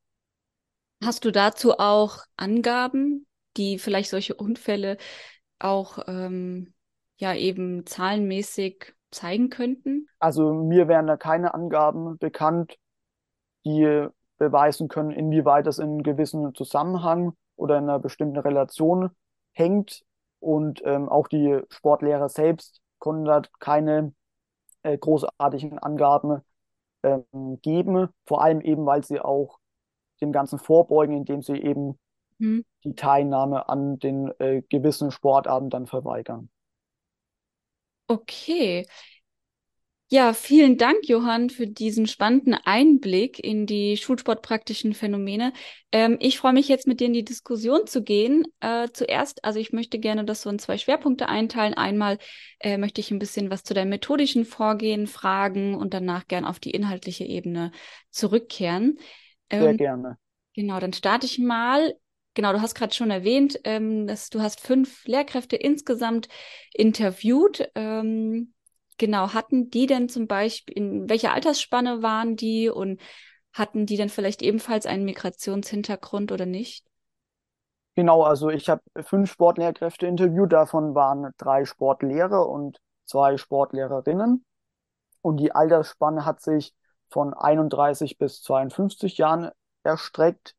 Hast 1.03 1.25
du 1.25 1.33
dazu 1.33 1.79
auch 1.79 2.25
Angaben? 2.37 3.27
die 3.57 3.79
vielleicht 3.79 4.11
solche 4.11 4.35
Unfälle 4.35 4.97
auch 5.59 5.99
ähm, 6.07 6.75
ja 7.17 7.35
eben 7.35 7.87
zahlenmäßig 7.87 8.95
zeigen 9.11 9.51
könnten? 9.51 10.09
Also 10.19 10.53
mir 10.53 10.89
wären 10.89 11.07
da 11.07 11.17
keine 11.17 11.55
Angaben 11.55 12.19
bekannt, 12.19 12.77
die 13.65 14.07
beweisen 14.39 14.89
können, 14.89 15.11
inwieweit 15.11 15.67
das 15.67 15.79
in 15.79 15.85
einem 15.85 16.03
gewissen 16.03 16.55
Zusammenhang 16.55 17.35
oder 17.57 17.79
in 17.79 17.85
einer 17.85 17.99
bestimmten 17.99 18.39
Relation 18.39 19.11
hängt. 19.53 20.05
Und 20.41 20.83
ähm, 20.85 21.09
auch 21.09 21.29
die 21.29 21.61
Sportlehrer 21.71 22.29
selbst 22.29 22.83
konnten 22.99 23.25
da 23.25 23.43
keine 23.61 24.13
äh, 24.83 24.99
großartigen 24.99 25.79
Angaben 25.79 26.43
ähm, 27.03 27.61
geben, 27.63 28.09
vor 28.27 28.43
allem 28.43 28.61
eben, 28.61 28.85
weil 28.87 29.05
sie 29.05 29.21
auch 29.21 29.59
dem 30.21 30.33
Ganzen 30.33 30.59
vorbeugen, 30.59 31.17
indem 31.17 31.43
sie 31.43 31.57
eben 31.57 31.99
hm. 32.39 32.65
die 32.85 32.95
Teilnahme 32.95 33.69
an 33.69 33.99
den 33.99 34.33
äh, 34.39 34.63
gewissen 34.69 35.11
Sportarten 35.11 35.71
dann 35.71 35.87
verweigern. 35.87 36.51
Okay. 38.07 38.87
Ja, 40.09 40.33
vielen 40.35 40.77
Dank, 40.77 41.09
Johann, 41.09 41.49
für 41.51 41.67
diesen 41.67 42.07
spannenden 42.07 42.55
Einblick 42.55 43.43
in 43.43 43.67
die 43.67 43.97
schulsportpraktischen 43.97 44.93
Phänomene. 44.93 45.53
Ähm, 45.93 46.19
ich 46.21 46.39
freue 46.39 46.53
mich 46.53 46.69
jetzt, 46.69 46.87
mit 46.87 47.01
dir 47.01 47.07
in 47.07 47.15
die 47.15 47.25
Diskussion 47.25 47.87
zu 47.87 48.03
gehen. 48.03 48.45
Äh, 48.61 48.89
zuerst, 48.93 49.43
also 49.45 49.59
ich 49.59 49.73
möchte 49.73 49.99
gerne 49.99 50.25
das 50.25 50.43
so 50.43 50.51
in 50.51 50.59
zwei 50.59 50.77
Schwerpunkte 50.77 51.29
einteilen. 51.29 51.75
Einmal 51.75 52.19
äh, 52.61 52.77
möchte 52.77 53.01
ich 53.01 53.11
ein 53.11 53.19
bisschen 53.19 53.51
was 53.51 53.65
zu 53.65 53.73
deinem 53.73 53.89
methodischen 53.89 54.45
Vorgehen 54.45 55.07
fragen 55.07 55.75
und 55.75 55.95
danach 55.95 56.29
gern 56.29 56.45
auf 56.45 56.61
die 56.61 56.73
inhaltliche 56.73 57.25
Ebene 57.25 57.73
zurückkehren. 58.11 58.99
Ähm, 59.49 59.63
Sehr 59.63 59.75
gerne. 59.75 60.19
Genau, 60.55 60.79
dann 60.81 60.93
starte 60.93 61.27
ich 61.27 61.39
mal. 61.39 61.95
Genau, 62.35 62.53
du 62.53 62.61
hast 62.61 62.75
gerade 62.75 62.95
schon 62.95 63.11
erwähnt, 63.11 63.59
ähm, 63.65 64.07
dass 64.07 64.29
du 64.29 64.43
hast 64.43 64.61
fünf 64.61 65.07
Lehrkräfte 65.07 65.57
insgesamt 65.57 66.29
interviewt. 66.73 67.69
Ähm, 67.75 68.53
genau, 68.99 69.33
hatten 69.33 69.71
die 69.71 69.87
denn 69.87 70.09
zum 70.09 70.27
Beispiel, 70.27 70.77
in 70.77 71.09
welcher 71.09 71.33
Altersspanne 71.33 72.03
waren 72.03 72.37
die 72.37 72.69
und 72.69 73.01
hatten 73.53 73.87
die 73.87 73.97
denn 73.97 74.09
vielleicht 74.09 74.43
ebenfalls 74.43 74.87
einen 74.87 75.05
Migrationshintergrund 75.05 76.33
oder 76.33 76.47
nicht? 76.47 76.85
Genau, 77.97 78.23
also 78.23 78.51
ich 78.51 78.69
habe 78.69 78.83
fünf 79.03 79.31
Sportlehrkräfte 79.31 80.07
interviewt, 80.07 80.53
davon 80.53 80.97
waren 80.97 81.31
drei 81.37 81.65
Sportlehrer 81.65 82.49
und 82.49 82.81
zwei 83.05 83.37
Sportlehrerinnen. 83.37 84.45
Und 85.23 85.37
die 85.39 85.53
Altersspanne 85.53 86.25
hat 86.25 86.43
sich 86.43 86.75
von 87.09 87.33
31 87.33 88.19
bis 88.19 88.43
52 88.43 89.17
Jahren 89.19 89.51
erstreckt. 89.85 90.57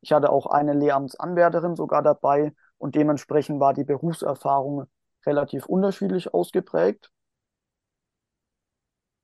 Ich 0.00 0.12
hatte 0.12 0.30
auch 0.30 0.46
eine 0.46 0.74
Lehramtsanwärterin 0.74 1.74
sogar 1.74 2.02
dabei 2.02 2.54
und 2.78 2.94
dementsprechend 2.94 3.58
war 3.58 3.74
die 3.74 3.84
Berufserfahrung 3.84 4.86
relativ 5.26 5.66
unterschiedlich 5.66 6.32
ausgeprägt. 6.32 7.10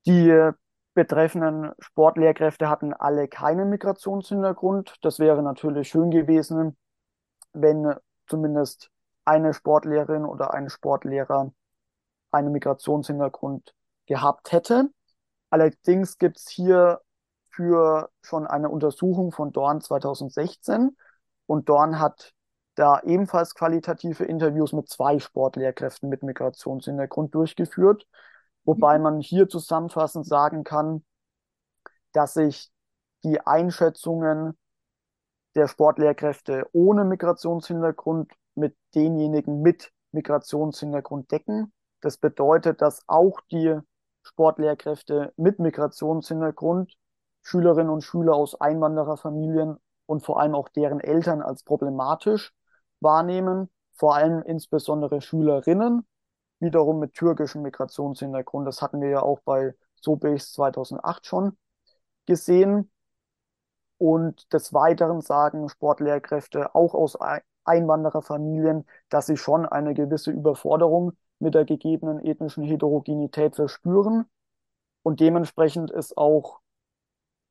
Die 0.06 0.50
betreffenden 0.94 1.72
Sportlehrkräfte 1.78 2.68
hatten 2.68 2.92
alle 2.92 3.28
keinen 3.28 3.70
Migrationshintergrund. 3.70 4.96
Das 5.02 5.18
wäre 5.18 5.42
natürlich 5.42 5.88
schön 5.88 6.10
gewesen, 6.10 6.76
wenn 7.52 7.94
zumindest 8.26 8.90
eine 9.24 9.54
Sportlehrerin 9.54 10.24
oder 10.24 10.52
ein 10.54 10.68
Sportlehrer 10.68 11.52
einen 12.30 12.52
Migrationshintergrund 12.52 13.74
gehabt 14.06 14.52
hätte. 14.52 14.90
Allerdings 15.50 16.18
gibt 16.18 16.38
es 16.38 16.48
hier 16.48 17.00
für 17.50 18.10
schon 18.22 18.46
eine 18.46 18.70
Untersuchung 18.70 19.32
von 19.32 19.52
Dorn 19.52 19.80
2016 19.80 20.96
und 21.46 21.68
Dorn 21.68 21.98
hat 21.98 22.32
da 22.74 23.00
ebenfalls 23.02 23.54
qualitative 23.54 24.24
Interviews 24.24 24.72
mit 24.72 24.88
zwei 24.88 25.18
Sportlehrkräften 25.18 26.08
mit 26.08 26.22
Migrationshintergrund 26.22 27.34
durchgeführt, 27.34 28.06
wobei 28.64 28.98
man 28.98 29.20
hier 29.20 29.48
zusammenfassend 29.48 30.26
sagen 30.26 30.64
kann, 30.64 31.04
dass 32.12 32.34
sich 32.34 32.70
die 33.24 33.40
Einschätzungen 33.40 34.58
der 35.54 35.68
Sportlehrkräfte 35.68 36.66
ohne 36.72 37.04
Migrationshintergrund 37.04 38.32
mit 38.54 38.76
denjenigen 38.94 39.62
mit 39.62 39.92
Migrationshintergrund 40.12 41.30
decken. 41.30 41.72
Das 42.00 42.16
bedeutet, 42.16 42.82
dass 42.82 43.02
auch 43.06 43.40
die 43.50 43.78
Sportlehrkräfte 44.22 45.32
mit 45.36 45.58
Migrationshintergrund 45.58 46.94
Schülerinnen 47.42 47.90
und 47.90 48.02
Schüler 48.02 48.34
aus 48.34 48.60
Einwandererfamilien 48.60 49.76
und 50.06 50.24
vor 50.24 50.40
allem 50.40 50.54
auch 50.54 50.68
deren 50.68 51.00
Eltern 51.00 51.42
als 51.42 51.64
problematisch 51.64 52.54
wahrnehmen, 53.00 53.68
vor 53.94 54.14
allem 54.14 54.42
insbesondere 54.42 55.20
Schülerinnen, 55.20 56.06
wiederum 56.62 56.98
mit 56.98 57.14
türkischem 57.14 57.62
Migrationshintergrund. 57.62 58.66
Das 58.66 58.80
hatten 58.82 59.00
wir 59.00 59.10
ja 59.10 59.22
auch 59.22 59.40
bei 59.40 59.74
Sobeys 60.00 60.52
2008 60.52 61.26
schon 61.26 61.58
gesehen. 62.26 62.90
Und 63.98 64.52
des 64.52 64.72
Weiteren 64.72 65.20
sagen 65.20 65.68
Sportlehrkräfte 65.68 66.74
auch 66.74 66.94
aus 66.94 67.16
Einwandererfamilien, 67.64 68.84
dass 69.08 69.26
sie 69.26 69.36
schon 69.36 69.66
eine 69.66 69.94
gewisse 69.94 70.30
Überforderung 70.32 71.12
mit 71.38 71.54
der 71.54 71.64
gegebenen 71.64 72.24
ethnischen 72.24 72.64
Heterogenität 72.64 73.54
verspüren. 73.56 74.26
Und 75.02 75.20
dementsprechend 75.20 75.90
ist 75.90 76.16
auch 76.16 76.60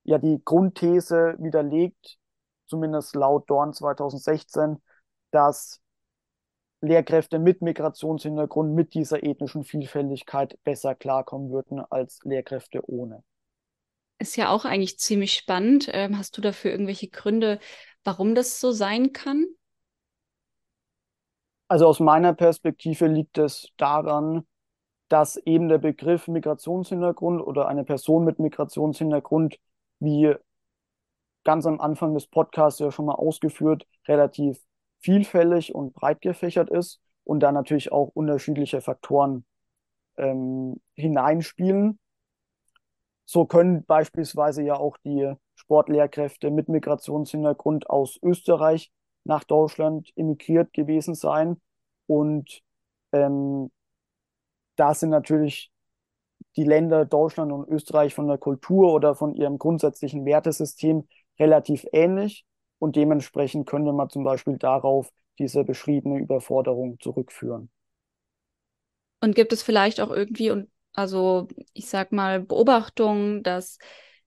ja 0.03 0.17
die 0.17 0.41
Grundthese 0.43 1.35
widerlegt, 1.39 2.17
zumindest 2.65 3.15
laut 3.15 3.49
Dorn 3.49 3.73
2016, 3.73 4.81
dass 5.31 5.81
Lehrkräfte 6.81 7.39
mit 7.39 7.61
Migrationshintergrund 7.61 8.73
mit 8.73 8.93
dieser 8.93 9.23
ethnischen 9.23 9.63
Vielfältigkeit 9.63 10.57
besser 10.63 10.95
klarkommen 10.95 11.51
würden 11.51 11.79
als 11.79 12.19
Lehrkräfte 12.23 12.81
ohne. 12.89 13.23
Ist 14.19 14.35
ja 14.35 14.49
auch 14.49 14.65
eigentlich 14.65 14.99
ziemlich 14.99 15.33
spannend. 15.33 15.89
Ähm, 15.91 16.17
hast 16.17 16.37
du 16.37 16.41
dafür 16.41 16.71
irgendwelche 16.71 17.07
Gründe, 17.07 17.59
warum 18.03 18.35
das 18.35 18.59
so 18.59 18.71
sein 18.71 19.13
kann? 19.13 19.45
Also 21.67 21.87
aus 21.87 21.99
meiner 21.99 22.33
Perspektive 22.33 23.07
liegt 23.07 23.37
es 23.37 23.69
daran, 23.77 24.45
dass 25.07 25.37
eben 25.37 25.69
der 25.69 25.77
Begriff 25.77 26.27
Migrationshintergrund 26.27 27.41
oder 27.41 27.67
eine 27.67 27.83
Person 27.83 28.25
mit 28.25 28.39
Migrationshintergrund 28.39 29.57
wie 29.99 30.35
ganz 31.43 31.65
am 31.65 31.79
Anfang 31.79 32.13
des 32.13 32.27
Podcasts 32.27 32.79
ja 32.79 32.91
schon 32.91 33.05
mal 33.05 33.15
ausgeführt, 33.15 33.87
relativ 34.07 34.59
vielfältig 35.01 35.75
und 35.75 35.93
breit 35.93 36.21
gefächert 36.21 36.69
ist 36.69 36.99
und 37.23 37.41
da 37.41 37.51
natürlich 37.51 37.91
auch 37.91 38.09
unterschiedliche 38.13 38.81
Faktoren 38.81 39.45
ähm, 40.17 40.79
hineinspielen. 40.93 41.99
So 43.25 43.45
können 43.45 43.85
beispielsweise 43.85 44.61
ja 44.63 44.75
auch 44.75 44.97
die 44.97 45.33
Sportlehrkräfte 45.55 46.51
mit 46.51 46.69
Migrationshintergrund 46.69 47.89
aus 47.89 48.19
Österreich 48.21 48.91
nach 49.23 49.43
Deutschland 49.43 50.11
emigriert 50.15 50.73
gewesen 50.73 51.15
sein. 51.15 51.61
Und 52.07 52.61
ähm, 53.11 53.71
da 54.75 54.93
sind 54.93 55.09
natürlich 55.09 55.71
die 56.55 56.63
Länder 56.63 57.05
Deutschland 57.05 57.51
und 57.51 57.69
Österreich 57.69 58.13
von 58.13 58.27
der 58.27 58.37
Kultur 58.37 58.93
oder 58.93 59.15
von 59.15 59.33
ihrem 59.35 59.57
grundsätzlichen 59.57 60.25
Wertesystem 60.25 61.07
relativ 61.39 61.85
ähnlich 61.93 62.45
und 62.81 62.95
dementsprechend 62.95 63.67
könnte 63.67 63.93
man 63.93 64.09
zum 64.09 64.23
Beispiel 64.23 64.57
darauf 64.57 65.11
diese 65.37 65.63
beschriebene 65.63 66.19
Überforderung 66.19 66.99
zurückführen. 66.99 67.69
Und 69.19 69.35
gibt 69.35 69.53
es 69.53 69.61
vielleicht 69.61 70.01
auch 70.01 70.09
irgendwie, 70.09 70.51
also 70.93 71.47
ich 71.73 71.87
sag 71.87 72.11
mal, 72.11 72.39
Beobachtungen, 72.41 73.43
dass 73.43 73.77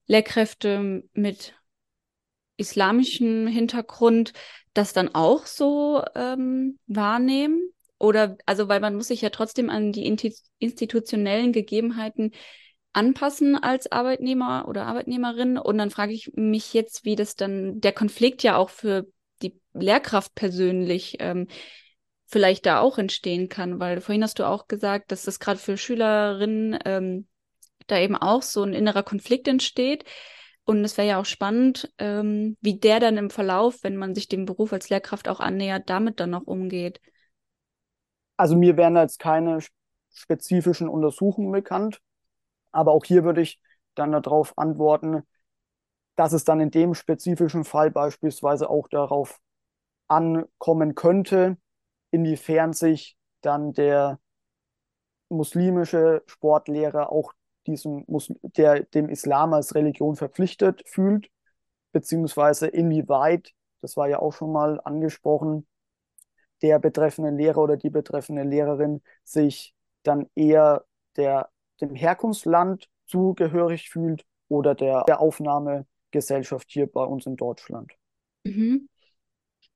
Lehrkräfte 0.07 1.03
mit 1.13 1.53
islamischem 2.55 3.45
Hintergrund 3.47 4.31
das 4.73 4.93
dann 4.93 5.13
auch 5.13 5.45
so 5.45 6.01
ähm, 6.15 6.79
wahrnehmen? 6.87 7.59
Oder, 7.99 8.37
also, 8.45 8.69
weil 8.69 8.79
man 8.79 8.95
muss 8.95 9.07
sich 9.07 9.19
ja 9.19 9.31
trotzdem 9.31 9.69
an 9.69 9.91
die 9.91 10.05
institutionellen 10.59 11.51
Gegebenheiten 11.51 12.31
anpassen 12.95 13.55
als 13.55 13.91
Arbeitnehmer 13.91 14.65
oder 14.67 14.85
Arbeitnehmerin. 14.85 15.57
Und 15.57 15.77
dann 15.77 15.89
frage 15.89 16.13
ich 16.13 16.31
mich 16.35 16.73
jetzt, 16.73 17.05
wie 17.05 17.15
das 17.15 17.35
dann, 17.35 17.81
der 17.81 17.91
Konflikt 17.91 18.43
ja 18.43 18.55
auch 18.55 18.69
für 18.69 19.05
die 19.41 19.59
Lehrkraft 19.73 20.33
persönlich 20.35 21.17
ähm, 21.19 21.47
vielleicht 22.25 22.65
da 22.65 22.79
auch 22.79 22.97
entstehen 22.97 23.49
kann, 23.49 23.79
weil 23.79 24.01
vorhin 24.01 24.23
hast 24.23 24.39
du 24.39 24.47
auch 24.47 24.67
gesagt, 24.67 25.11
dass 25.11 25.23
das 25.23 25.39
gerade 25.39 25.59
für 25.59 25.77
Schülerinnen 25.77 26.79
ähm, 26.85 27.27
da 27.87 27.99
eben 27.99 28.15
auch 28.15 28.41
so 28.41 28.63
ein 28.63 28.73
innerer 28.73 29.03
Konflikt 29.03 29.47
entsteht. 29.47 30.05
Und 30.63 30.83
es 30.83 30.97
wäre 30.97 31.07
ja 31.07 31.19
auch 31.19 31.25
spannend, 31.25 31.93
ähm, 31.99 32.57
wie 32.61 32.79
der 32.79 32.99
dann 32.99 33.17
im 33.17 33.29
Verlauf, 33.29 33.83
wenn 33.83 33.97
man 33.97 34.15
sich 34.15 34.27
dem 34.27 34.45
Beruf 34.45 34.73
als 34.73 34.89
Lehrkraft 34.89 35.27
auch 35.27 35.39
annähert, 35.39 35.89
damit 35.89 36.19
dann 36.19 36.31
noch 36.31 36.47
umgeht. 36.47 36.99
Also 38.37 38.55
mir 38.55 38.75
wären 38.75 38.95
jetzt 38.95 39.19
keine 39.19 39.59
spezifischen 40.11 40.89
Untersuchungen 40.89 41.51
bekannt, 41.51 42.01
aber 42.75 42.91
auch 42.91 43.05
hier 43.05 43.23
würde 43.23 43.41
ich 43.41 43.59
dann 43.95 44.11
darauf 44.11 44.57
antworten, 44.57 45.23
dass 46.15 46.33
es 46.33 46.43
dann 46.43 46.59
in 46.59 46.71
dem 46.71 46.93
spezifischen 46.93 47.63
Fall 47.63 47.91
beispielsweise 47.91 48.69
auch 48.69 48.87
darauf 48.87 49.39
ankommen 50.07 50.95
könnte, 50.95 51.57
inwiefern 52.11 52.73
sich 52.73 53.17
dann 53.41 53.73
der 53.73 54.19
muslimische 55.29 56.23
Sportlehrer 56.27 57.11
auch 57.11 57.33
diesem, 57.67 58.05
der 58.57 58.83
dem 58.83 59.09
Islam 59.09 59.53
als 59.53 59.73
Religion 59.75 60.15
verpflichtet 60.15 60.83
fühlt, 60.87 61.29
beziehungsweise 61.91 62.67
inwieweit, 62.67 63.51
das 63.81 63.97
war 63.97 64.07
ja 64.07 64.19
auch 64.19 64.33
schon 64.33 64.51
mal 64.51 64.79
angesprochen, 64.83 65.67
der 66.61 66.79
betreffende 66.79 67.31
Lehrer 67.31 67.59
oder 67.59 67.77
die 67.77 67.89
betreffende 67.89 68.43
Lehrerin 68.43 69.01
sich 69.23 69.75
dann 70.03 70.29
eher 70.35 70.85
der, 71.17 71.49
dem 71.81 71.95
Herkunftsland 71.95 72.87
zugehörig 73.05 73.89
fühlt 73.89 74.25
oder 74.47 74.75
der, 74.75 75.03
der 75.03 75.19
Aufnahmegesellschaft 75.19 76.71
hier 76.71 76.87
bei 76.87 77.03
uns 77.03 77.25
in 77.25 77.35
Deutschland. 77.35 77.93
Mhm. 78.43 78.89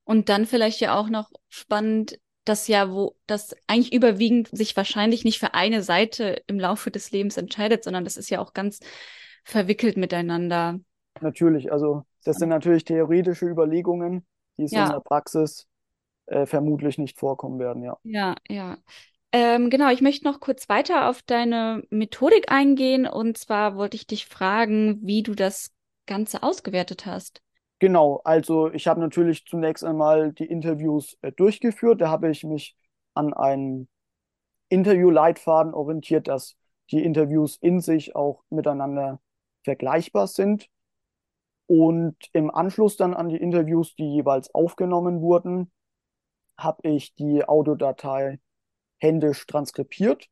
Und 0.04 0.30
dann 0.30 0.46
vielleicht 0.46 0.80
ja 0.80 0.98
auch 0.98 1.10
noch 1.10 1.30
spannend, 1.50 2.20
dass 2.46 2.68
ja, 2.68 2.92
wo 2.92 3.16
das 3.28 3.56
eigentlich 3.68 3.94
überwiegend 3.94 4.50
sich 4.52 4.76
wahrscheinlich 4.76 5.24
nicht 5.24 5.40
für 5.40 5.54
eine 5.54 5.84
Seite 5.84 6.42
im 6.48 6.60
Laufe 6.60 6.90
des 6.90 7.12
Lebens 7.12 7.38
entscheidet, 7.38 7.84
sondern 7.84 8.04
das 8.04 8.18
ist 8.18 8.30
ja 8.30 8.40
auch 8.40 8.54
ganz 8.54 8.80
verwickelt 9.44 9.98
miteinander. 9.98 10.80
Natürlich, 11.22 11.72
also 11.72 12.06
das 12.24 12.38
sind 12.38 12.50
natürlich 12.50 12.86
theoretische 12.86 13.46
Überlegungen, 13.46 14.26
die 14.58 14.68
so 14.68 14.78
ja. 14.78 14.86
in 14.86 14.92
der 14.94 15.00
Praxis 15.00 15.68
äh, 16.26 16.46
vermutlich 16.46 16.98
nicht 16.98 17.20
vorkommen 17.20 17.60
werden, 17.60 17.84
ja. 17.84 17.98
Ja, 18.04 18.36
ja. 18.48 18.78
Ähm, 19.32 19.70
genau, 19.70 19.92
ich 19.92 20.02
möchte 20.02 20.26
noch 20.26 20.40
kurz 20.40 20.70
weiter 20.70 21.08
auf 21.08 21.22
deine 21.22 21.84
Methodik 21.90 22.52
eingehen. 22.52 23.06
Und 23.06 23.38
zwar 23.38 23.76
wollte 23.76 23.96
ich 23.96 24.08
dich 24.08 24.26
fragen, 24.26 25.00
wie 25.02 25.22
du 25.22 25.36
das 25.36 25.72
Ganze 26.08 26.42
ausgewertet 26.42 27.06
hast. 27.06 27.42
Genau, 27.78 28.22
also 28.24 28.72
ich 28.72 28.88
habe 28.88 29.00
natürlich 29.00 29.46
zunächst 29.46 29.84
einmal 29.84 30.34
die 30.34 30.46
Interviews 30.46 31.18
äh, 31.22 31.32
durchgeführt. 31.32 32.02
Da 32.02 32.10
habe 32.10 32.30
ich 32.30 32.44
mich 32.44 32.76
an 33.14 33.34
einen 33.34 33.88
Interviewleitfaden 34.70 35.74
orientiert, 35.74 36.28
dass 36.28 36.58
die 36.92 37.04
Interviews 37.04 37.58
in 37.58 37.80
sich 37.80 38.16
auch 38.16 38.44
miteinander 38.50 39.22
vergleichbar 39.64 40.28
sind. 40.28 40.68
Und 41.68 42.16
im 42.34 42.50
Anschluss 42.50 42.98
dann 42.98 43.14
an 43.14 43.30
die 43.30 43.38
Interviews, 43.38 43.96
die 43.96 44.12
jeweils 44.12 44.54
aufgenommen 44.56 45.22
wurden, 45.22 45.72
habe 46.58 46.90
ich 46.90 47.14
die 47.14 47.48
Audiodatei 47.48 48.40
händisch 49.00 49.46
transkribiert 49.48 50.30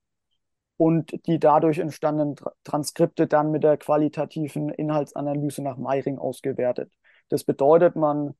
und 0.77 1.25
die 1.27 1.39
dadurch 1.39 1.79
entstandenen 1.79 2.35
Transkripte 2.63 3.27
dann 3.27 3.51
mit 3.51 3.63
der 3.63 3.77
qualitativen 3.77 4.69
Inhaltsanalyse 4.69 5.63
nach 5.63 5.77
Meiring 5.77 6.19
ausgewertet. 6.19 6.91
Das 7.29 7.43
bedeutet, 7.43 7.95
man 7.95 8.35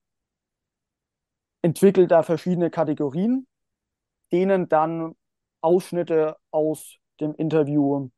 entwickelt 1.62 2.12
da 2.12 2.24
verschiedene 2.24 2.70
Kategorien, 2.70 3.48
denen 4.32 4.70
dann 4.70 5.16
Ausschnitte 5.62 6.38
aus 6.52 6.98
dem 7.20 7.34
Interview 7.36 8.10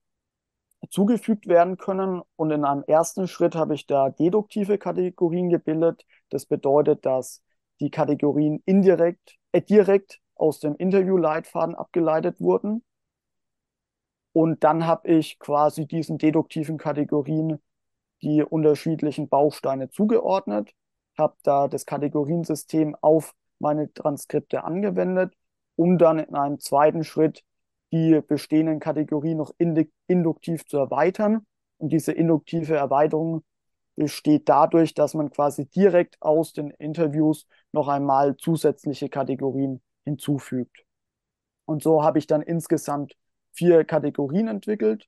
zugefügt 0.90 1.48
werden 1.48 1.78
können. 1.78 2.22
Und 2.36 2.52
in 2.52 2.66
einem 2.66 2.84
ersten 2.88 3.28
Schritt 3.28 3.56
habe 3.56 3.76
ich 3.76 3.86
da 3.86 4.10
deduktive 4.10 4.78
Kategorien 4.78 5.50
gebildet. 5.50 6.06
Das 6.30 6.46
bedeutet, 6.46 7.06
dass 7.06 7.42
die 7.80 7.90
Kategorien 7.90 8.62
indirekt, 8.66 9.38
äh, 9.52 9.62
direkt 9.62 10.20
aus 10.40 10.60
dem 10.60 10.76
Interviewleitfaden 10.76 11.76
abgeleitet 11.76 12.40
wurden. 12.40 12.84
Und 14.32 14.64
dann 14.64 14.86
habe 14.86 15.10
ich 15.10 15.40
quasi 15.40 15.86
diesen 15.86 16.18
deduktiven 16.18 16.78
Kategorien 16.78 17.60
die 18.22 18.44
unterschiedlichen 18.44 19.30
Bausteine 19.30 19.90
zugeordnet, 19.90 20.74
habe 21.18 21.36
da 21.44 21.68
das 21.68 21.86
Kategoriensystem 21.86 22.96
auf 23.02 23.34
meine 23.60 23.92
Transkripte 23.94 24.64
angewendet, 24.64 25.34
um 25.76 25.98
dann 25.98 26.20
in 26.20 26.36
einem 26.36 26.60
zweiten 26.60 27.04
Schritt 27.04 27.44
die 27.92 28.22
bestehenden 28.22 28.80
Kategorien 28.80 29.38
noch 29.38 29.54
induktiv 30.08 30.66
zu 30.66 30.78
erweitern. 30.78 31.46
Und 31.78 31.90
diese 31.92 32.12
induktive 32.12 32.76
Erweiterung 32.76 33.44
besteht 33.96 34.48
dadurch, 34.48 34.94
dass 34.94 35.14
man 35.14 35.32
quasi 35.32 35.66
direkt 35.66 36.22
aus 36.22 36.54
den 36.54 36.70
Interviews 36.72 37.48
noch 37.72 37.88
einmal 37.88 38.38
zusätzliche 38.38 39.10
Kategorien 39.10 39.82
hinzufügt. 40.10 40.86
Und 41.66 41.84
so 41.84 42.04
habe 42.04 42.20
ich 42.20 42.28
dann 42.28 42.42
insgesamt 42.42 43.16
vier 43.54 43.86
Kategorien 43.86 44.48
entwickelt. 44.48 45.08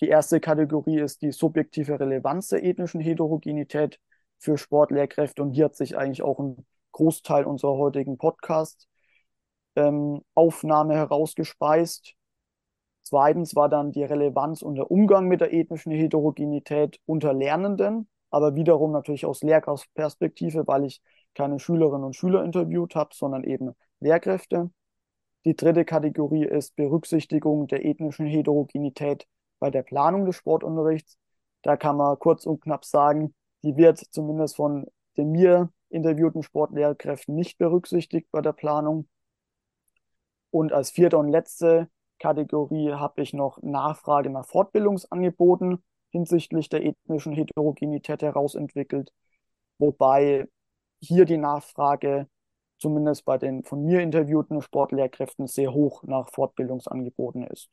Die 0.00 0.08
erste 0.08 0.40
Kategorie 0.40 1.00
ist 1.00 1.22
die 1.22 1.32
subjektive 1.32 2.00
Relevanz 2.00 2.48
der 2.48 2.64
ethnischen 2.64 3.00
Heterogenität 3.00 4.00
für 4.38 4.58
Sportlehrkräfte 4.58 5.42
und 5.42 5.52
hier 5.52 5.66
hat 5.66 5.76
sich 5.76 5.96
eigentlich 5.96 6.22
auch 6.22 6.38
ein 6.40 6.66
Großteil 6.92 7.44
unserer 7.44 7.76
heutigen 7.76 8.18
Podcast-Aufnahme 8.18 10.94
ähm, 10.94 10.98
herausgespeist. 10.98 12.14
Zweitens 13.02 13.54
war 13.54 13.68
dann 13.68 13.92
die 13.92 14.04
Relevanz 14.04 14.62
und 14.62 14.76
der 14.76 14.90
Umgang 14.90 15.28
mit 15.28 15.40
der 15.40 15.52
ethnischen 15.52 15.92
Heterogenität 15.92 16.98
unter 17.06 17.34
Lernenden, 17.34 18.08
aber 18.30 18.54
wiederum 18.54 18.92
natürlich 18.92 19.26
aus 19.26 19.42
Lehrkraftperspektive, 19.42 20.66
weil 20.66 20.84
ich 20.86 21.02
keine 21.34 21.58
Schülerinnen 21.58 22.04
und 22.04 22.16
Schüler 22.16 22.44
interviewt 22.44 22.94
habe, 22.94 23.10
sondern 23.14 23.44
eben 23.44 23.74
Lehrkräfte. 24.02 24.70
Die 25.44 25.56
dritte 25.56 25.84
Kategorie 25.84 26.44
ist 26.44 26.76
Berücksichtigung 26.76 27.66
der 27.66 27.84
ethnischen 27.84 28.26
Heterogenität 28.26 29.26
bei 29.58 29.70
der 29.70 29.82
Planung 29.82 30.26
des 30.26 30.36
Sportunterrichts. 30.36 31.18
Da 31.62 31.76
kann 31.76 31.96
man 31.96 32.18
kurz 32.18 32.46
und 32.46 32.60
knapp 32.60 32.84
sagen, 32.84 33.34
die 33.62 33.76
wird 33.76 33.98
zumindest 33.98 34.56
von 34.56 34.86
den 35.16 35.30
mir 35.30 35.70
interviewten 35.88 36.42
Sportlehrkräften 36.42 37.34
nicht 37.34 37.58
berücksichtigt 37.58 38.28
bei 38.32 38.40
der 38.40 38.52
Planung. 38.52 39.08
Und 40.50 40.72
als 40.72 40.90
vierte 40.90 41.18
und 41.18 41.28
letzte 41.28 41.88
Kategorie 42.18 42.92
habe 42.92 43.22
ich 43.22 43.32
noch 43.32 43.60
Nachfrage 43.62 44.30
nach 44.30 44.46
Fortbildungsangeboten 44.46 45.82
hinsichtlich 46.10 46.68
der 46.68 46.84
ethnischen 46.84 47.32
Heterogenität 47.32 48.22
herausentwickelt, 48.22 49.12
wobei 49.78 50.48
hier 51.00 51.24
die 51.24 51.38
Nachfrage 51.38 52.28
zumindest 52.82 53.24
bei 53.24 53.38
den 53.38 53.64
von 53.64 53.84
mir 53.84 54.00
interviewten 54.00 54.60
Sportlehrkräften 54.60 55.46
sehr 55.46 55.72
hoch 55.72 56.02
nach 56.02 56.28
Fortbildungsangeboten 56.28 57.44
ist. 57.44 57.70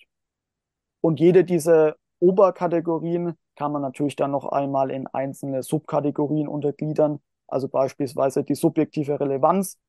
Und 1.01 1.19
jede 1.19 1.43
dieser 1.43 1.95
Oberkategorien 2.19 3.33
kann 3.55 3.71
man 3.71 3.81
natürlich 3.81 4.15
dann 4.15 4.31
noch 4.31 4.45
einmal 4.45 4.91
in 4.91 5.07
einzelne 5.07 5.63
Subkategorien 5.63 6.47
untergliedern. 6.47 7.19
Also 7.47 7.67
beispielsweise 7.67 8.43
die 8.43 8.55
subjektive 8.55 9.19
Relevanz 9.19 9.79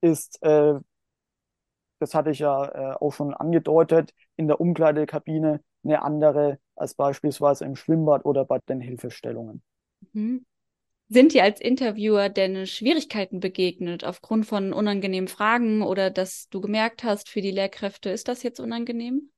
ist, 0.00 0.42
äh, 0.42 0.74
das 2.00 2.14
hatte 2.14 2.30
ich 2.30 2.40
ja 2.40 2.64
äh, 2.64 2.96
auch 2.96 3.12
schon 3.12 3.32
angedeutet, 3.32 4.12
in 4.36 4.48
der 4.48 4.60
Umkleidekabine 4.60 5.60
eine 5.84 6.02
andere 6.02 6.58
als 6.74 6.94
beispielsweise 6.94 7.64
im 7.64 7.76
Schwimmbad 7.76 8.24
oder 8.24 8.44
bei 8.44 8.58
den 8.68 8.80
Hilfestellungen. 8.80 9.62
Mhm. 10.12 10.44
Sind 11.08 11.32
dir 11.32 11.44
als 11.44 11.62
Interviewer 11.62 12.28
denn 12.28 12.66
Schwierigkeiten 12.66 13.40
begegnet 13.40 14.04
aufgrund 14.04 14.44
von 14.44 14.74
unangenehmen 14.74 15.28
Fragen 15.28 15.80
oder 15.82 16.10
dass 16.10 16.48
du 16.50 16.60
gemerkt 16.60 17.04
hast, 17.04 17.30
für 17.30 17.40
die 17.40 17.50
Lehrkräfte 17.52 18.10
ist 18.10 18.28
das 18.28 18.42
jetzt 18.42 18.60
unangenehm? 18.60 19.30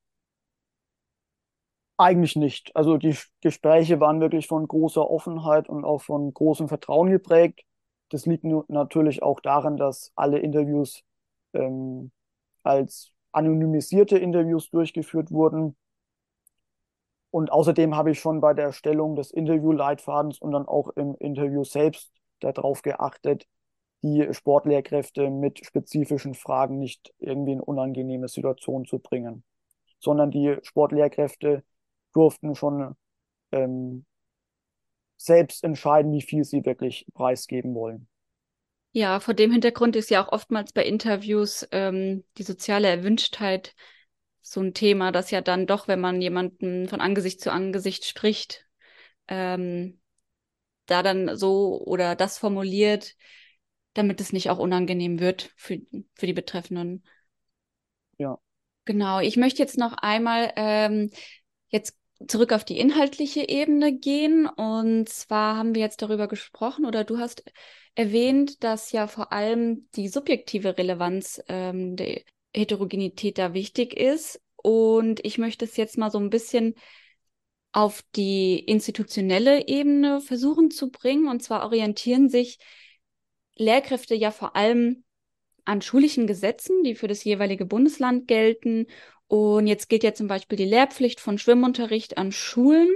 Eigentlich 1.98 2.36
nicht. 2.36 2.76
Also 2.76 2.98
die 2.98 3.16
Gespräche 3.40 4.00
waren 4.00 4.20
wirklich 4.20 4.46
von 4.46 4.68
großer 4.68 5.08
Offenheit 5.10 5.68
und 5.68 5.84
auch 5.84 6.02
von 6.02 6.32
großem 6.32 6.68
Vertrauen 6.68 7.10
geprägt. 7.10 7.62
Das 8.10 8.26
liegt 8.26 8.44
natürlich 8.44 9.22
auch 9.22 9.40
daran, 9.40 9.76
dass 9.78 10.12
alle 10.14 10.38
Interviews 10.38 11.02
ähm, 11.54 12.12
als 12.62 13.12
anonymisierte 13.32 14.18
Interviews 14.18 14.70
durchgeführt 14.70 15.30
wurden. 15.30 15.76
Und 17.36 17.52
außerdem 17.52 17.94
habe 17.94 18.12
ich 18.12 18.18
schon 18.18 18.40
bei 18.40 18.54
der 18.54 18.64
Erstellung 18.64 19.14
des 19.14 19.30
Interviewleitfadens 19.30 20.38
und 20.38 20.52
dann 20.52 20.64
auch 20.64 20.88
im 20.96 21.14
Interview 21.16 21.64
selbst 21.64 22.10
darauf 22.40 22.80
geachtet, 22.80 23.46
die 24.02 24.26
Sportlehrkräfte 24.32 25.28
mit 25.28 25.62
spezifischen 25.62 26.32
Fragen 26.32 26.78
nicht 26.78 27.12
irgendwie 27.18 27.52
in 27.52 27.60
unangenehme 27.60 28.28
Situationen 28.28 28.86
zu 28.86 29.00
bringen, 29.00 29.44
sondern 29.98 30.30
die 30.30 30.56
Sportlehrkräfte 30.62 31.62
durften 32.14 32.54
schon 32.54 32.96
ähm, 33.52 34.06
selbst 35.18 35.62
entscheiden, 35.62 36.12
wie 36.12 36.22
viel 36.22 36.42
sie 36.42 36.64
wirklich 36.64 37.06
preisgeben 37.12 37.74
wollen. 37.74 38.08
Ja, 38.92 39.20
vor 39.20 39.34
dem 39.34 39.52
Hintergrund 39.52 39.94
ist 39.94 40.08
ja 40.08 40.24
auch 40.24 40.32
oftmals 40.32 40.72
bei 40.72 40.86
Interviews 40.86 41.68
ähm, 41.70 42.24
die 42.38 42.44
soziale 42.44 42.88
Erwünschtheit 42.88 43.74
so 44.48 44.60
ein 44.60 44.74
Thema, 44.74 45.10
das 45.10 45.32
ja 45.32 45.40
dann 45.40 45.66
doch, 45.66 45.88
wenn 45.88 46.00
man 46.00 46.22
jemanden 46.22 46.88
von 46.88 47.00
Angesicht 47.00 47.40
zu 47.40 47.50
Angesicht 47.50 48.04
spricht, 48.04 48.64
ähm, 49.26 50.00
da 50.86 51.02
dann 51.02 51.36
so 51.36 51.82
oder 51.84 52.14
das 52.14 52.38
formuliert, 52.38 53.16
damit 53.94 54.20
es 54.20 54.32
nicht 54.32 54.48
auch 54.48 54.58
unangenehm 54.58 55.18
wird 55.18 55.50
für, 55.56 55.80
für 56.14 56.26
die 56.26 56.32
Betreffenden. 56.32 57.04
Ja. 58.18 58.38
Genau. 58.84 59.18
Ich 59.18 59.36
möchte 59.36 59.60
jetzt 59.60 59.78
noch 59.78 59.94
einmal, 59.94 60.52
ähm, 60.54 61.10
jetzt 61.68 61.98
zurück 62.28 62.52
auf 62.52 62.64
die 62.64 62.78
inhaltliche 62.78 63.48
Ebene 63.48 63.98
gehen. 63.98 64.46
Und 64.46 65.08
zwar 65.08 65.56
haben 65.56 65.74
wir 65.74 65.82
jetzt 65.82 66.02
darüber 66.02 66.28
gesprochen 66.28 66.86
oder 66.86 67.02
du 67.02 67.18
hast 67.18 67.42
erwähnt, 67.96 68.62
dass 68.62 68.92
ja 68.92 69.08
vor 69.08 69.32
allem 69.32 69.88
die 69.96 70.06
subjektive 70.06 70.78
Relevanz 70.78 71.42
ähm, 71.48 71.96
der 71.96 72.22
Heterogenität 72.56 73.38
da 73.38 73.54
wichtig 73.54 73.94
ist. 73.94 74.40
Und 74.56 75.24
ich 75.24 75.38
möchte 75.38 75.64
es 75.64 75.76
jetzt 75.76 75.98
mal 75.98 76.10
so 76.10 76.18
ein 76.18 76.30
bisschen 76.30 76.74
auf 77.72 78.02
die 78.16 78.58
institutionelle 78.58 79.68
Ebene 79.68 80.20
versuchen 80.20 80.70
zu 80.70 80.90
bringen. 80.90 81.28
Und 81.28 81.42
zwar 81.42 81.64
orientieren 81.64 82.28
sich 82.28 82.58
Lehrkräfte 83.54 84.14
ja 84.14 84.30
vor 84.30 84.56
allem 84.56 85.04
an 85.64 85.82
schulischen 85.82 86.26
Gesetzen, 86.26 86.84
die 86.84 86.94
für 86.94 87.08
das 87.08 87.24
jeweilige 87.24 87.66
Bundesland 87.66 88.28
gelten. 88.28 88.86
Und 89.28 89.66
jetzt 89.66 89.88
gilt 89.88 90.04
ja 90.04 90.14
zum 90.14 90.28
Beispiel 90.28 90.56
die 90.56 90.64
Lehrpflicht 90.64 91.20
von 91.20 91.38
Schwimmunterricht 91.38 92.18
an 92.18 92.32
Schulen. 92.32 92.88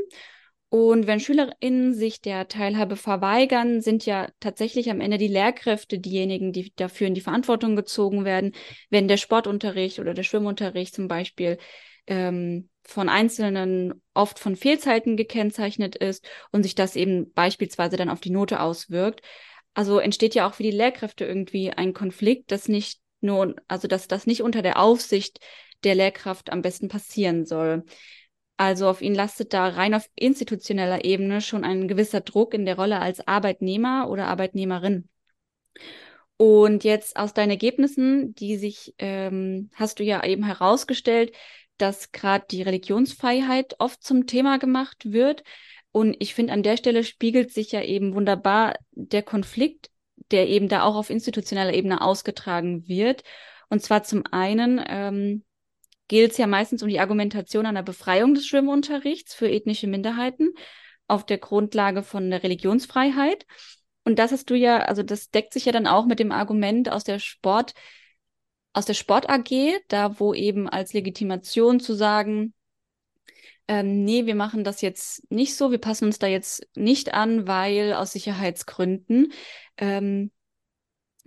Und 0.71 1.09
wenn 1.09 1.18
SchülerInnen 1.18 1.95
sich 1.95 2.21
der 2.21 2.47
Teilhabe 2.47 2.95
verweigern, 2.95 3.81
sind 3.81 4.07
ja 4.07 4.29
tatsächlich 4.39 4.89
am 4.89 5.01
Ende 5.01 5.18
die 5.18 5.27
Lehrkräfte 5.27 5.99
diejenigen, 5.99 6.53
die 6.53 6.73
dafür 6.77 7.09
in 7.09 7.14
die 7.14 7.21
Verantwortung 7.21 7.75
gezogen 7.75 8.25
werden, 8.25 8.53
wenn 8.89 9.09
der 9.09 9.16
Sportunterricht 9.16 9.99
oder 9.99 10.14
der 10.14 10.23
Schwimmunterricht 10.23 10.95
zum 10.95 11.09
Beispiel 11.09 11.59
ähm, 12.07 12.68
von 12.85 13.09
Einzelnen 13.09 14.01
oft 14.14 14.39
von 14.39 14.55
Fehlzeiten 14.55 15.16
gekennzeichnet 15.16 15.97
ist 15.97 16.25
und 16.53 16.62
sich 16.62 16.77
das 16.77 16.95
eben 16.95 17.33
beispielsweise 17.33 17.97
dann 17.97 18.09
auf 18.09 18.21
die 18.21 18.31
Note 18.31 18.61
auswirkt. 18.61 19.23
Also 19.75 19.99
entsteht 19.99 20.37
ja 20.37 20.49
auch 20.49 20.55
für 20.55 20.62
die 20.62 20.71
Lehrkräfte 20.71 21.25
irgendwie 21.25 21.73
ein 21.73 21.95
Konflikt, 21.95 22.53
das 22.53 22.68
nicht 22.68 23.01
nur, 23.21 23.57
also 23.66 23.89
dass 23.89 24.07
das 24.07 24.25
nicht 24.25 24.43
unter 24.43 24.62
der 24.62 24.79
Aufsicht 24.81 25.41
der 25.83 25.97
Lehrkraft 25.97 26.53
am 26.53 26.62
besten 26.62 26.87
passieren 26.87 27.45
soll. 27.45 27.85
Also 28.61 28.88
auf 28.88 29.00
ihn 29.00 29.14
lastet 29.14 29.54
da 29.54 29.68
rein 29.68 29.94
auf 29.94 30.11
institutioneller 30.16 31.02
Ebene 31.06 31.40
schon 31.40 31.64
ein 31.64 31.88
gewisser 31.88 32.20
Druck 32.20 32.52
in 32.52 32.66
der 32.66 32.76
Rolle 32.76 33.00
als 33.00 33.26
Arbeitnehmer 33.26 34.11
oder 34.11 34.26
Arbeitnehmerin. 34.26 35.08
Und 36.36 36.84
jetzt 36.84 37.16
aus 37.16 37.32
deinen 37.32 37.52
Ergebnissen, 37.52 38.34
die 38.34 38.58
sich, 38.58 38.94
ähm, 38.98 39.70
hast 39.72 39.98
du 39.98 40.04
ja 40.04 40.22
eben 40.22 40.44
herausgestellt, 40.44 41.34
dass 41.78 42.12
gerade 42.12 42.44
die 42.50 42.61
Religionsfreiheit 42.61 43.76
oft 43.78 44.02
zum 44.02 44.26
Thema 44.26 44.58
gemacht 44.58 45.11
wird. 45.11 45.42
Und 45.90 46.16
ich 46.18 46.34
finde, 46.34 46.52
an 46.52 46.62
der 46.62 46.76
Stelle 46.76 47.02
spiegelt 47.02 47.54
sich 47.54 47.72
ja 47.72 47.80
eben 47.80 48.12
wunderbar 48.12 48.74
der 48.90 49.22
Konflikt, 49.22 49.88
der 50.32 50.48
eben 50.50 50.68
da 50.68 50.82
auch 50.82 50.96
auf 50.96 51.08
institutioneller 51.08 51.72
Ebene 51.72 52.02
ausgetragen 52.02 52.86
wird. 52.86 53.22
Und 53.70 53.80
zwar 53.80 54.02
zum 54.02 54.24
einen 54.30 54.84
ähm, 54.86 55.44
geht 56.11 56.32
es 56.32 56.38
ja 56.38 56.48
meistens 56.48 56.82
um 56.82 56.88
die 56.88 56.98
Argumentation 56.98 57.66
einer 57.66 57.84
Befreiung 57.84 58.34
des 58.34 58.44
Schwimmunterrichts 58.44 59.32
für 59.32 59.48
ethnische 59.48 59.86
Minderheiten 59.86 60.50
auf 61.06 61.24
der 61.24 61.38
Grundlage 61.38 62.02
von 62.02 62.30
der 62.30 62.42
Religionsfreiheit. 62.42 63.46
Und 64.02 64.18
das 64.18 64.32
hast 64.32 64.50
du 64.50 64.56
ja, 64.56 64.78
also 64.78 65.04
das 65.04 65.30
deckt 65.30 65.52
sich 65.52 65.66
ja 65.66 65.72
dann 65.72 65.86
auch 65.86 66.06
mit 66.06 66.18
dem 66.18 66.32
Argument 66.32 66.90
aus 66.90 67.04
der 67.04 67.20
Sport, 67.20 67.74
aus 68.72 68.86
der 68.86 68.94
Sport 68.94 69.30
AG, 69.30 69.78
da 69.86 70.18
wo 70.18 70.34
eben 70.34 70.68
als 70.68 70.92
Legitimation 70.94 71.78
zu 71.78 71.94
sagen, 71.94 72.54
ähm, 73.68 74.02
nee, 74.04 74.26
wir 74.26 74.34
machen 74.34 74.64
das 74.64 74.80
jetzt 74.80 75.30
nicht 75.30 75.54
so, 75.54 75.70
wir 75.70 75.78
passen 75.78 76.06
uns 76.06 76.18
da 76.18 76.26
jetzt 76.26 76.66
nicht 76.74 77.14
an, 77.14 77.46
weil 77.46 77.92
aus 77.92 78.11
Sicherheitsgründen. 78.11 79.32
Ähm, 79.76 80.32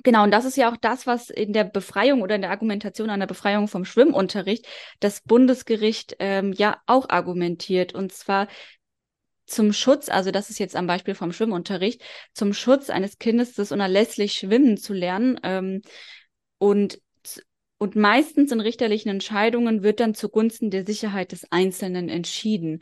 Genau, 0.03 0.23
und 0.23 0.31
das 0.31 0.43
ist 0.45 0.57
ja 0.57 0.69
auch 0.69 0.77
das, 0.77 1.07
was 1.07 1.29
in 1.29 1.53
der 1.53 1.63
Befreiung 1.63 2.21
oder 2.21 2.35
in 2.35 2.41
der 2.41 2.51
Argumentation 2.51 3.09
an 3.09 3.21
der 3.21 3.27
Befreiung 3.27 3.69
vom 3.69 3.85
Schwimmunterricht 3.85 4.67
das 4.99 5.21
Bundesgericht 5.21 6.17
ähm, 6.19 6.51
ja 6.51 6.81
auch 6.87 7.07
argumentiert. 7.09 7.93
Und 7.93 8.11
zwar 8.11 8.47
zum 9.45 9.71
Schutz, 9.71 10.09
also 10.09 10.31
das 10.31 10.49
ist 10.49 10.59
jetzt 10.59 10.75
am 10.75 10.87
Beispiel 10.87 11.15
vom 11.15 11.31
Schwimmunterricht, 11.31 12.01
zum 12.33 12.53
Schutz 12.53 12.89
eines 12.89 13.17
Kindes, 13.17 13.53
das 13.53 13.71
unerlässlich 13.71 14.33
schwimmen 14.33 14.77
zu 14.77 14.93
lernen. 14.93 15.39
Ähm, 15.43 15.81
und, 16.57 16.99
und 17.77 17.95
meistens 17.95 18.51
in 18.51 18.59
richterlichen 18.59 19.09
Entscheidungen 19.09 19.83
wird 19.83 19.99
dann 20.01 20.15
zugunsten 20.15 20.69
der 20.69 20.85
Sicherheit 20.85 21.31
des 21.31 21.49
Einzelnen 21.51 22.09
entschieden 22.09 22.81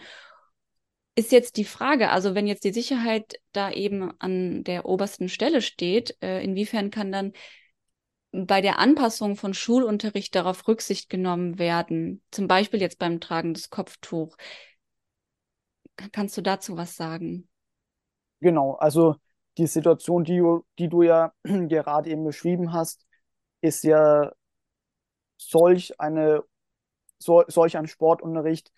ist 1.15 1.31
jetzt 1.31 1.57
die 1.57 1.65
Frage, 1.65 2.09
also 2.09 2.35
wenn 2.35 2.47
jetzt 2.47 2.63
die 2.63 2.73
Sicherheit 2.73 3.35
da 3.51 3.71
eben 3.71 4.13
an 4.19 4.63
der 4.63 4.85
obersten 4.85 5.29
Stelle 5.29 5.61
steht, 5.61 6.17
äh, 6.21 6.43
inwiefern 6.43 6.89
kann 6.89 7.11
dann 7.11 7.33
bei 8.31 8.61
der 8.61 8.79
Anpassung 8.79 9.35
von 9.35 9.53
Schulunterricht 9.53 10.33
darauf 10.35 10.67
Rücksicht 10.67 11.09
genommen 11.09 11.59
werden? 11.59 12.23
Zum 12.31 12.47
Beispiel 12.47 12.79
jetzt 12.79 12.97
beim 12.97 13.19
Tragen 13.19 13.53
des 13.53 13.69
Kopftuch. 13.69 14.37
Kannst 16.13 16.37
du 16.37 16.41
dazu 16.41 16.77
was 16.77 16.95
sagen? 16.95 17.49
Genau, 18.39 18.73
also 18.75 19.15
die 19.57 19.67
Situation, 19.67 20.23
die, 20.23 20.41
die 20.79 20.87
du 20.87 21.03
ja 21.03 21.33
gerade 21.43 22.09
eben 22.09 22.23
beschrieben 22.23 22.71
hast, 22.71 23.05
ist 23.59 23.83
ja 23.83 24.31
solch 25.37 25.99
eine 25.99 26.43
so, 27.19 27.43
solch 27.47 27.77
ein 27.77 27.87
Sportunterricht, 27.87 28.71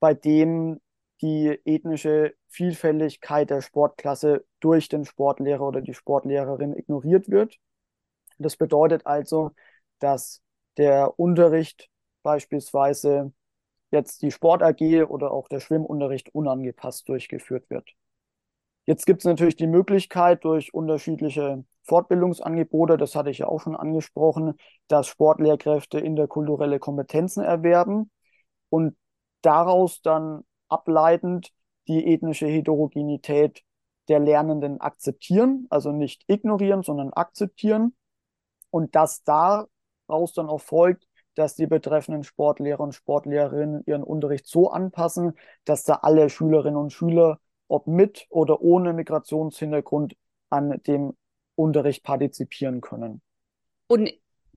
bei 0.00 0.14
dem 0.14 0.80
die 1.22 1.58
ethnische 1.64 2.34
Vielfältigkeit 2.48 3.50
der 3.50 3.60
Sportklasse 3.62 4.44
durch 4.60 4.88
den 4.88 5.04
Sportlehrer 5.04 5.66
oder 5.66 5.80
die 5.80 5.94
Sportlehrerin 5.94 6.76
ignoriert 6.76 7.28
wird. 7.28 7.58
Das 8.38 8.56
bedeutet 8.56 9.06
also, 9.06 9.52
dass 10.00 10.42
der 10.76 11.18
Unterricht 11.18 11.88
beispielsweise 12.22 13.32
jetzt 13.90 14.22
die 14.22 14.32
Sport 14.32 14.62
AG 14.62 15.04
oder 15.08 15.30
auch 15.30 15.48
der 15.48 15.60
Schwimmunterricht 15.60 16.34
unangepasst 16.34 17.08
durchgeführt 17.08 17.70
wird. 17.70 17.94
Jetzt 18.86 19.06
gibt 19.06 19.20
es 19.20 19.24
natürlich 19.24 19.56
die 19.56 19.66
Möglichkeit 19.66 20.44
durch 20.44 20.74
unterschiedliche 20.74 21.64
Fortbildungsangebote, 21.84 22.96
das 22.96 23.14
hatte 23.14 23.30
ich 23.30 23.38
ja 23.38 23.46
auch 23.46 23.60
schon 23.60 23.76
angesprochen, 23.76 24.54
dass 24.88 25.06
Sportlehrkräfte 25.06 26.00
interkulturelle 26.00 26.78
Kompetenzen 26.78 27.42
erwerben 27.42 28.10
und 28.68 28.96
daraus 29.42 30.02
dann 30.02 30.44
ableitend 30.68 31.52
die 31.88 32.12
ethnische 32.12 32.46
Heterogenität 32.46 33.62
der 34.08 34.18
Lernenden 34.18 34.80
akzeptieren, 34.80 35.66
also 35.70 35.92
nicht 35.92 36.24
ignorieren, 36.26 36.82
sondern 36.82 37.12
akzeptieren. 37.12 37.94
Und 38.70 38.94
dass 38.94 39.22
daraus 39.22 40.32
dann 40.34 40.48
auch 40.48 40.60
folgt, 40.60 41.06
dass 41.34 41.54
die 41.54 41.66
betreffenden 41.66 42.22
Sportlehrer 42.22 42.80
und 42.80 42.94
Sportlehrerinnen 42.94 43.82
ihren 43.86 44.02
Unterricht 44.02 44.46
so 44.46 44.70
anpassen, 44.70 45.34
dass 45.64 45.84
da 45.84 45.94
alle 46.02 46.30
Schülerinnen 46.30 46.76
und 46.76 46.92
Schüler, 46.92 47.38
ob 47.68 47.86
mit 47.86 48.26
oder 48.28 48.60
ohne 48.60 48.92
Migrationshintergrund, 48.92 50.16
an 50.50 50.80
dem 50.86 51.16
Unterricht 51.56 52.04
partizipieren 52.04 52.80
können. 52.80 53.20
Und 53.86 54.12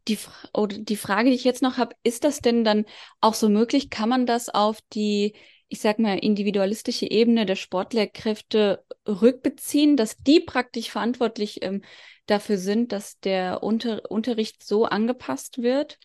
die, 0.07 0.19
oder 0.53 0.77
die 0.77 0.95
Frage, 0.95 1.29
die 1.29 1.35
ich 1.35 1.43
jetzt 1.43 1.61
noch 1.61 1.77
habe, 1.77 1.95
ist 2.03 2.23
das 2.23 2.39
denn 2.39 2.63
dann 2.63 2.85
auch 3.19 3.33
so 3.33 3.49
möglich? 3.49 3.89
Kann 3.89 4.09
man 4.09 4.25
das 4.25 4.49
auf 4.49 4.79
die 4.93 5.35
ich 5.69 5.81
sag 5.81 5.99
mal, 5.99 6.17
individualistische 6.17 7.09
Ebene 7.09 7.45
der 7.45 7.55
Sportlehrkräfte 7.55 8.83
rückbeziehen, 9.07 9.97
dass 9.97 10.17
die 10.17 10.39
praktisch 10.39 10.89
verantwortlich 10.89 11.61
ähm, 11.61 11.83
dafür 12.25 12.57
sind, 12.57 12.91
dass 12.91 13.19
der 13.19 13.63
Unter 13.63 14.09
Unterricht 14.09 14.63
so 14.63 14.85
angepasst 14.85 15.61
wird? 15.61 15.99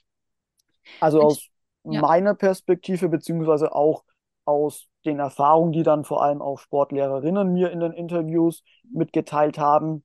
Also 1.01 1.21
aus 1.21 1.49
ja. 1.85 2.01
meiner 2.01 2.35
Perspektive, 2.35 3.09
beziehungsweise 3.09 3.75
auch 3.75 4.05
aus 4.45 4.87
den 5.05 5.19
Erfahrungen, 5.19 5.73
die 5.73 5.83
dann 5.83 6.05
vor 6.05 6.23
allem 6.23 6.43
auch 6.43 6.59
Sportlehrerinnen 6.59 7.53
mir 7.53 7.71
in 7.71 7.81
den 7.81 7.93
Interviews 7.93 8.63
mitgeteilt 8.91 9.59
haben, 9.59 10.05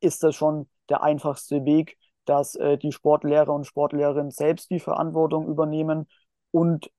ist 0.00 0.22
das 0.22 0.34
schon 0.34 0.68
der 0.88 1.02
einfachste 1.02 1.64
Weg, 1.64 1.96
dass 2.24 2.54
äh, 2.54 2.76
die 2.76 2.92
Sportlehrer 2.92 3.52
und 3.54 3.64
Sportlehrerinnen 3.64 4.30
selbst 4.30 4.70
die 4.70 4.80
Verantwortung 4.80 5.46
übernehmen 5.46 6.06
und 6.50 6.90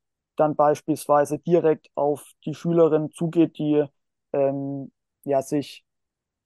dann 0.42 0.56
beispielsweise 0.56 1.40
direkt 1.40 1.90
auf 1.96 2.26
die 2.46 2.54
Schülerin 2.54 3.12
zugeht, 3.12 3.58
die 3.58 3.86
ähm, 4.34 4.92
ja, 5.24 5.42
sich 5.42 5.86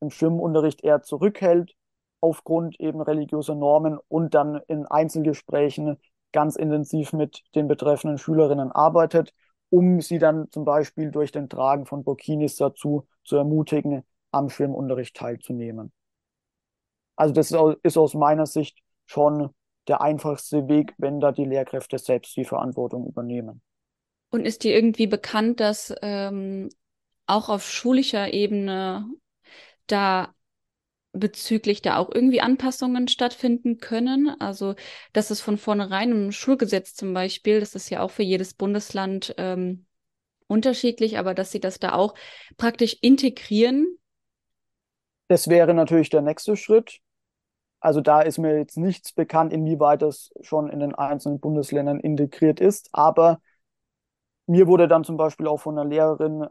im 0.01 0.11
Schwimmunterricht 0.11 0.83
eher 0.83 1.01
zurückhält 1.01 1.73
aufgrund 2.19 2.79
eben 2.79 3.01
religiöser 3.01 3.55
Normen 3.55 3.97
und 4.07 4.33
dann 4.33 4.61
in 4.67 4.85
Einzelgesprächen 4.85 5.97
ganz 6.31 6.55
intensiv 6.55 7.13
mit 7.13 7.43
den 7.55 7.67
betreffenden 7.67 8.17
Schülerinnen 8.17 8.71
arbeitet, 8.71 9.33
um 9.69 10.01
sie 10.01 10.19
dann 10.19 10.49
zum 10.51 10.65
Beispiel 10.65 11.11
durch 11.11 11.31
den 11.31 11.49
Tragen 11.49 11.85
von 11.85 12.03
Burkinis 12.03 12.57
dazu 12.57 13.07
zu 13.23 13.37
ermutigen, 13.37 14.03
am 14.31 14.49
Schwimmunterricht 14.49 15.15
teilzunehmen. 15.15 15.93
Also 17.15 17.33
das 17.33 17.53
ist 17.83 17.97
aus 17.97 18.13
meiner 18.13 18.45
Sicht 18.45 18.79
schon 19.05 19.51
der 19.87 20.01
einfachste 20.01 20.67
Weg, 20.67 20.93
wenn 20.97 21.19
da 21.19 21.31
die 21.31 21.45
Lehrkräfte 21.45 21.97
selbst 21.97 22.35
die 22.35 22.45
Verantwortung 22.45 23.05
übernehmen. 23.07 23.61
Und 24.35 24.45
ist 24.45 24.65
dir 24.65 24.75
irgendwie 24.75 25.07
bekannt, 25.07 25.61
dass 25.61 25.95
ähm, 26.01 26.67
auch 27.25 27.47
auf 27.47 27.71
schulischer 27.71 28.33
Ebene 28.33 29.09
da 29.87 30.35
bezüglich 31.13 31.81
da 31.81 31.95
auch 31.95 32.09
irgendwie 32.13 32.41
Anpassungen 32.41 33.07
stattfinden 33.07 33.77
können? 33.77 34.29
Also, 34.41 34.75
dass 35.13 35.29
es 35.29 35.39
von 35.39 35.57
vornherein 35.57 36.11
im 36.11 36.31
Schulgesetz 36.33 36.95
zum 36.95 37.13
Beispiel, 37.13 37.61
das 37.61 37.75
ist 37.75 37.89
ja 37.89 38.01
auch 38.01 38.11
für 38.11 38.23
jedes 38.23 38.53
Bundesland 38.53 39.33
ähm, 39.37 39.85
unterschiedlich, 40.47 41.17
aber 41.17 41.33
dass 41.33 41.53
Sie 41.53 41.61
das 41.61 41.79
da 41.79 41.93
auch 41.93 42.13
praktisch 42.57 42.97
integrieren? 42.99 43.87
Das 45.29 45.47
wäre 45.47 45.73
natürlich 45.73 46.09
der 46.09 46.23
nächste 46.23 46.57
Schritt. 46.57 46.99
Also 47.79 48.01
da 48.01 48.19
ist 48.19 48.37
mir 48.37 48.57
jetzt 48.57 48.75
nichts 48.75 49.13
bekannt, 49.13 49.53
inwieweit 49.53 50.01
das 50.01 50.33
schon 50.41 50.69
in 50.69 50.81
den 50.81 50.93
einzelnen 50.93 51.39
Bundesländern 51.39 52.01
integriert 52.01 52.59
ist. 52.59 52.89
Aber 52.91 53.39
mir 54.47 54.67
wurde 54.67 54.87
dann 54.87 55.03
zum 55.03 55.17
Beispiel 55.17 55.47
auch 55.47 55.59
von 55.59 55.77
einer 55.77 55.89
Lehrerin 55.89 56.47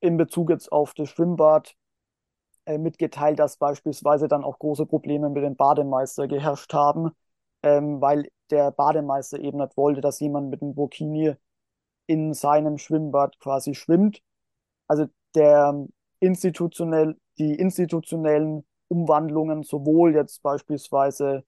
in 0.00 0.16
Bezug 0.16 0.50
jetzt 0.50 0.70
auf 0.70 0.94
das 0.94 1.08
Schwimmbad 1.08 1.74
äh, 2.66 2.78
mitgeteilt, 2.78 3.38
dass 3.38 3.56
beispielsweise 3.56 4.28
dann 4.28 4.44
auch 4.44 4.58
große 4.58 4.86
Probleme 4.86 5.28
mit 5.30 5.42
dem 5.42 5.56
Bademeister 5.56 6.28
geherrscht 6.28 6.72
haben, 6.74 7.10
ähm, 7.62 8.00
weil 8.00 8.28
der 8.50 8.70
Bademeister 8.70 9.38
eben 9.40 9.58
nicht 9.58 9.76
wollte, 9.76 10.00
dass 10.00 10.20
jemand 10.20 10.50
mit 10.50 10.62
einem 10.62 10.74
Burkini 10.74 11.34
in 12.06 12.32
seinem 12.34 12.78
Schwimmbad 12.78 13.38
quasi 13.40 13.74
schwimmt. 13.74 14.22
Also 14.86 15.06
der 15.34 15.86
institutionell, 16.20 17.16
die 17.38 17.54
institutionellen 17.54 18.66
Umwandlungen 18.88 19.62
sowohl 19.62 20.14
jetzt 20.14 20.42
beispielsweise 20.42 21.44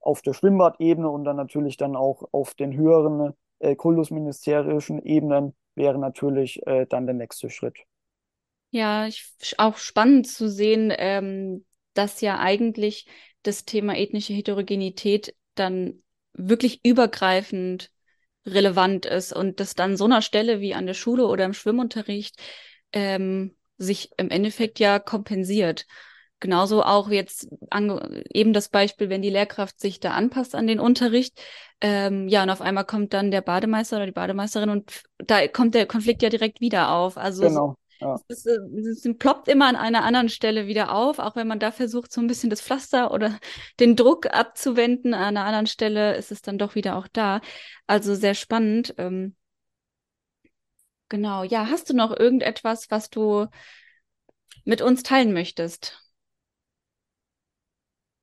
auf 0.00 0.22
der 0.22 0.34
Schwimmbadebene 0.34 1.08
und 1.08 1.24
dann 1.24 1.36
natürlich 1.36 1.76
dann 1.76 1.96
auch 1.96 2.28
auf 2.32 2.54
den 2.54 2.76
höheren 2.76 3.34
äh, 3.64 3.76
kultusministerischen 3.76 5.02
Ebenen 5.02 5.54
wäre 5.74 5.98
natürlich 5.98 6.64
äh, 6.66 6.86
dann 6.86 7.06
der 7.06 7.14
nächste 7.14 7.50
Schritt. 7.50 7.78
Ja, 8.70 9.06
ich, 9.06 9.34
auch 9.58 9.76
spannend 9.76 10.26
zu 10.28 10.48
sehen, 10.48 10.92
ähm, 10.96 11.64
dass 11.94 12.20
ja 12.20 12.38
eigentlich 12.38 13.06
das 13.42 13.64
Thema 13.64 13.96
ethnische 13.96 14.32
Heterogenität 14.32 15.34
dann 15.54 16.02
wirklich 16.32 16.84
übergreifend 16.84 17.90
relevant 18.46 19.06
ist 19.06 19.32
und 19.32 19.60
das 19.60 19.74
dann 19.74 19.96
so 19.96 20.04
einer 20.04 20.22
Stelle 20.22 20.60
wie 20.60 20.74
an 20.74 20.86
der 20.86 20.94
Schule 20.94 21.26
oder 21.26 21.44
im 21.44 21.54
Schwimmunterricht 21.54 22.36
ähm, 22.92 23.56
sich 23.78 24.10
im 24.18 24.30
Endeffekt 24.30 24.78
ja 24.80 24.98
kompensiert. 24.98 25.86
Genauso 26.44 26.82
auch 26.82 27.08
jetzt 27.08 27.48
eben 28.34 28.52
das 28.52 28.68
Beispiel, 28.68 29.08
wenn 29.08 29.22
die 29.22 29.30
Lehrkraft 29.30 29.80
sich 29.80 29.98
da 29.98 30.10
anpasst 30.10 30.54
an 30.54 30.66
den 30.66 30.78
Unterricht, 30.78 31.40
ähm, 31.80 32.28
ja, 32.28 32.42
und 32.42 32.50
auf 32.50 32.60
einmal 32.60 32.84
kommt 32.84 33.14
dann 33.14 33.30
der 33.30 33.40
Bademeister 33.40 33.96
oder 33.96 34.04
die 34.04 34.12
Bademeisterin 34.12 34.68
und 34.68 35.04
da 35.16 35.48
kommt 35.48 35.74
der 35.74 35.86
Konflikt 35.86 36.20
ja 36.20 36.28
direkt 36.28 36.60
wieder 36.60 36.90
auf. 36.90 37.16
Also 37.16 37.44
genau. 37.44 37.76
Ja. 37.98 38.20
Es, 38.28 38.44
es, 38.44 39.06
es, 39.06 39.18
ploppt 39.18 39.48
immer 39.48 39.68
an 39.68 39.76
einer 39.76 40.04
anderen 40.04 40.28
Stelle 40.28 40.66
wieder 40.66 40.94
auf, 40.94 41.18
auch 41.18 41.34
wenn 41.34 41.48
man 41.48 41.60
da 41.60 41.72
versucht, 41.72 42.12
so 42.12 42.20
ein 42.20 42.26
bisschen 42.26 42.50
das 42.50 42.60
Pflaster 42.60 43.10
oder 43.10 43.38
den 43.80 43.96
Druck 43.96 44.26
abzuwenden. 44.26 45.14
An 45.14 45.22
einer 45.22 45.46
anderen 45.46 45.66
Stelle 45.66 46.14
ist 46.16 46.30
es 46.30 46.42
dann 46.42 46.58
doch 46.58 46.74
wieder 46.74 46.96
auch 46.98 47.08
da. 47.10 47.40
Also 47.86 48.14
sehr 48.14 48.34
spannend. 48.34 48.94
Ähm, 48.98 49.34
genau. 51.08 51.42
Ja, 51.42 51.70
hast 51.70 51.88
du 51.88 51.96
noch 51.96 52.14
irgendetwas, 52.14 52.90
was 52.90 53.08
du 53.08 53.46
mit 54.66 54.82
uns 54.82 55.02
teilen 55.02 55.32
möchtest? 55.32 56.03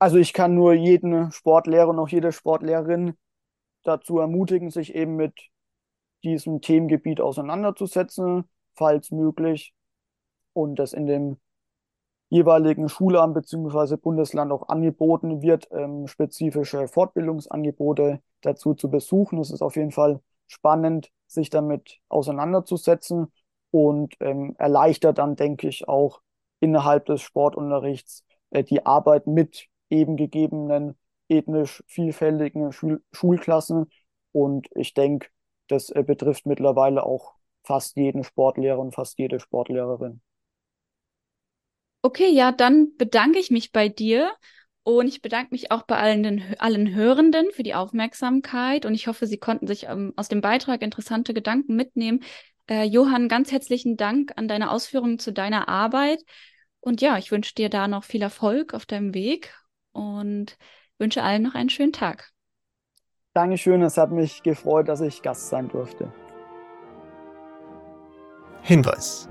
Also 0.02 0.16
ich 0.16 0.32
kann 0.32 0.56
nur 0.56 0.72
jeden 0.72 1.30
Sportlehrer 1.30 1.90
und 1.90 2.00
auch 2.00 2.08
jede 2.08 2.32
Sportlehrerin 2.32 3.16
dazu 3.84 4.18
ermutigen, 4.18 4.68
sich 4.68 4.96
eben 4.96 5.14
mit 5.14 5.32
diesem 6.24 6.60
Themengebiet 6.60 7.20
auseinanderzusetzen 7.20 8.48
falls 8.74 9.12
möglich, 9.12 9.74
und 10.54 10.80
das 10.80 10.92
in 10.92 11.06
dem 11.06 11.36
jeweiligen 12.30 12.88
Schulamt 12.88 13.34
bzw. 13.34 13.96
Bundesland 13.96 14.50
auch 14.50 14.68
angeboten 14.68 15.40
wird, 15.40 15.68
ähm, 15.70 16.08
spezifische 16.08 16.88
Fortbildungsangebote 16.88 18.20
dazu 18.40 18.74
zu 18.74 18.90
besuchen. 18.90 19.38
Es 19.38 19.52
ist 19.52 19.62
auf 19.62 19.76
jeden 19.76 19.92
Fall 19.92 20.20
spannend, 20.48 21.12
sich 21.28 21.48
damit 21.48 22.00
auseinanderzusetzen 22.08 23.30
und 23.70 24.16
ähm, 24.18 24.56
erleichtert 24.58 25.18
dann, 25.18 25.36
denke 25.36 25.68
ich, 25.68 25.86
auch 25.86 26.22
innerhalb 26.58 27.06
des 27.06 27.22
Sportunterrichts 27.22 28.24
äh, 28.50 28.64
die 28.64 28.84
Arbeit 28.84 29.28
mit 29.28 29.68
eben 29.92 30.16
gegebenen 30.16 30.98
ethnisch 31.28 31.84
vielfältigen 31.86 32.72
Schul 32.72 33.02
Schulklassen. 33.12 33.90
Und 34.32 34.68
ich 34.74 34.94
denke, 34.94 35.28
das 35.68 35.90
äh, 35.90 36.02
betrifft 36.02 36.46
mittlerweile 36.46 37.04
auch 37.04 37.34
fast 37.62 37.96
jeden 37.96 38.24
Sportlehrer 38.24 38.78
und 38.78 38.94
fast 38.94 39.18
jede 39.18 39.38
Sportlehrerin. 39.38 40.20
Okay, 42.02 42.30
ja, 42.30 42.50
dann 42.50 42.96
bedanke 42.96 43.38
ich 43.38 43.50
mich 43.50 43.70
bei 43.70 43.88
dir 43.88 44.32
und 44.82 45.06
ich 45.06 45.22
bedanke 45.22 45.50
mich 45.52 45.70
auch 45.70 45.82
bei 45.82 45.96
allen, 45.96 46.42
allen 46.58 46.92
Hörenden 46.92 47.46
für 47.52 47.62
die 47.62 47.74
Aufmerksamkeit 47.74 48.84
und 48.84 48.94
ich 48.94 49.06
hoffe, 49.06 49.26
Sie 49.26 49.38
konnten 49.38 49.68
sich 49.68 49.84
ähm, 49.84 50.12
aus 50.16 50.28
dem 50.28 50.40
Beitrag 50.40 50.82
interessante 50.82 51.32
Gedanken 51.32 51.76
mitnehmen. 51.76 52.24
Äh, 52.68 52.84
Johann, 52.84 53.28
ganz 53.28 53.52
herzlichen 53.52 53.96
Dank 53.96 54.32
an 54.34 54.48
deine 54.48 54.72
Ausführungen 54.72 55.20
zu 55.20 55.32
deiner 55.32 55.68
Arbeit 55.68 56.20
und 56.80 57.00
ja, 57.00 57.18
ich 57.18 57.30
wünsche 57.30 57.54
dir 57.54 57.68
da 57.68 57.86
noch 57.86 58.02
viel 58.02 58.22
Erfolg 58.22 58.74
auf 58.74 58.86
deinem 58.86 59.14
Weg 59.14 59.54
und 59.92 60.56
wünsche 60.98 61.22
allen 61.22 61.42
noch 61.42 61.54
einen 61.54 61.70
schönen 61.70 61.92
Tag. 61.92 62.32
Dankeschön, 63.34 63.82
es 63.82 63.96
hat 63.96 64.10
mich 64.10 64.42
gefreut, 64.42 64.88
dass 64.88 65.00
ich 65.00 65.22
Gast 65.22 65.48
sein 65.48 65.68
durfte. 65.68 66.12
Hinweis. 68.62 69.28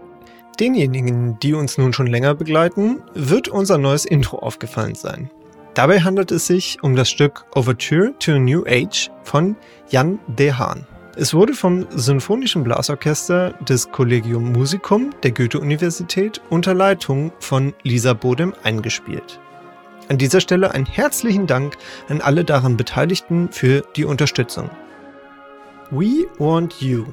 Denjenigen, 0.59 1.39
die 1.39 1.53
uns 1.53 1.78
nun 1.78 1.93
schon 1.93 2.07
länger 2.07 2.36
begleiten, 2.36 3.01
wird 3.14 3.47
unser 3.47 3.78
neues 3.78 4.05
Intro 4.05 4.39
aufgefallen 4.39 4.95
sein. 4.95 5.30
Dabei 5.74 6.01
handelt 6.01 6.32
es 6.32 6.47
sich 6.47 6.84
um 6.84 6.95
das 6.95 7.09
Stück 7.09 7.45
Overture 7.55 8.14
to 8.20 8.34
a 8.34 8.39
New 8.39 8.64
Age 8.68 9.09
von 9.24 9.55
Jan 9.89 10.20
de 10.28 10.51
Haan. 10.51 10.86
Es 11.16 11.34
wurde 11.34 11.53
vom 11.53 11.88
Symphonischen 11.91 12.64
Blasorchester 12.64 13.53
des 13.62 13.91
Collegium 13.91 14.51
Musicum 14.51 15.12
der 15.24 15.32
Goethe-Universität 15.32 16.41
unter 16.49 16.74
Leitung 16.74 17.32
von 17.39 17.74
Lisa 17.84 18.14
Bodem 18.14 18.53
eingespielt. 18.64 19.39
An 20.12 20.18
dieser 20.18 20.41
Stelle 20.41 20.72
einen 20.72 20.86
herzlichen 20.86 21.47
Dank 21.47 21.78
an 22.09 22.20
alle 22.20 22.43
daran 22.43 22.76
Beteiligten 22.76 23.47
für 23.49 23.86
die 23.95 24.03
Unterstützung. 24.03 24.70
We 25.89 26.28
want 26.38 26.82
you. 26.82 27.05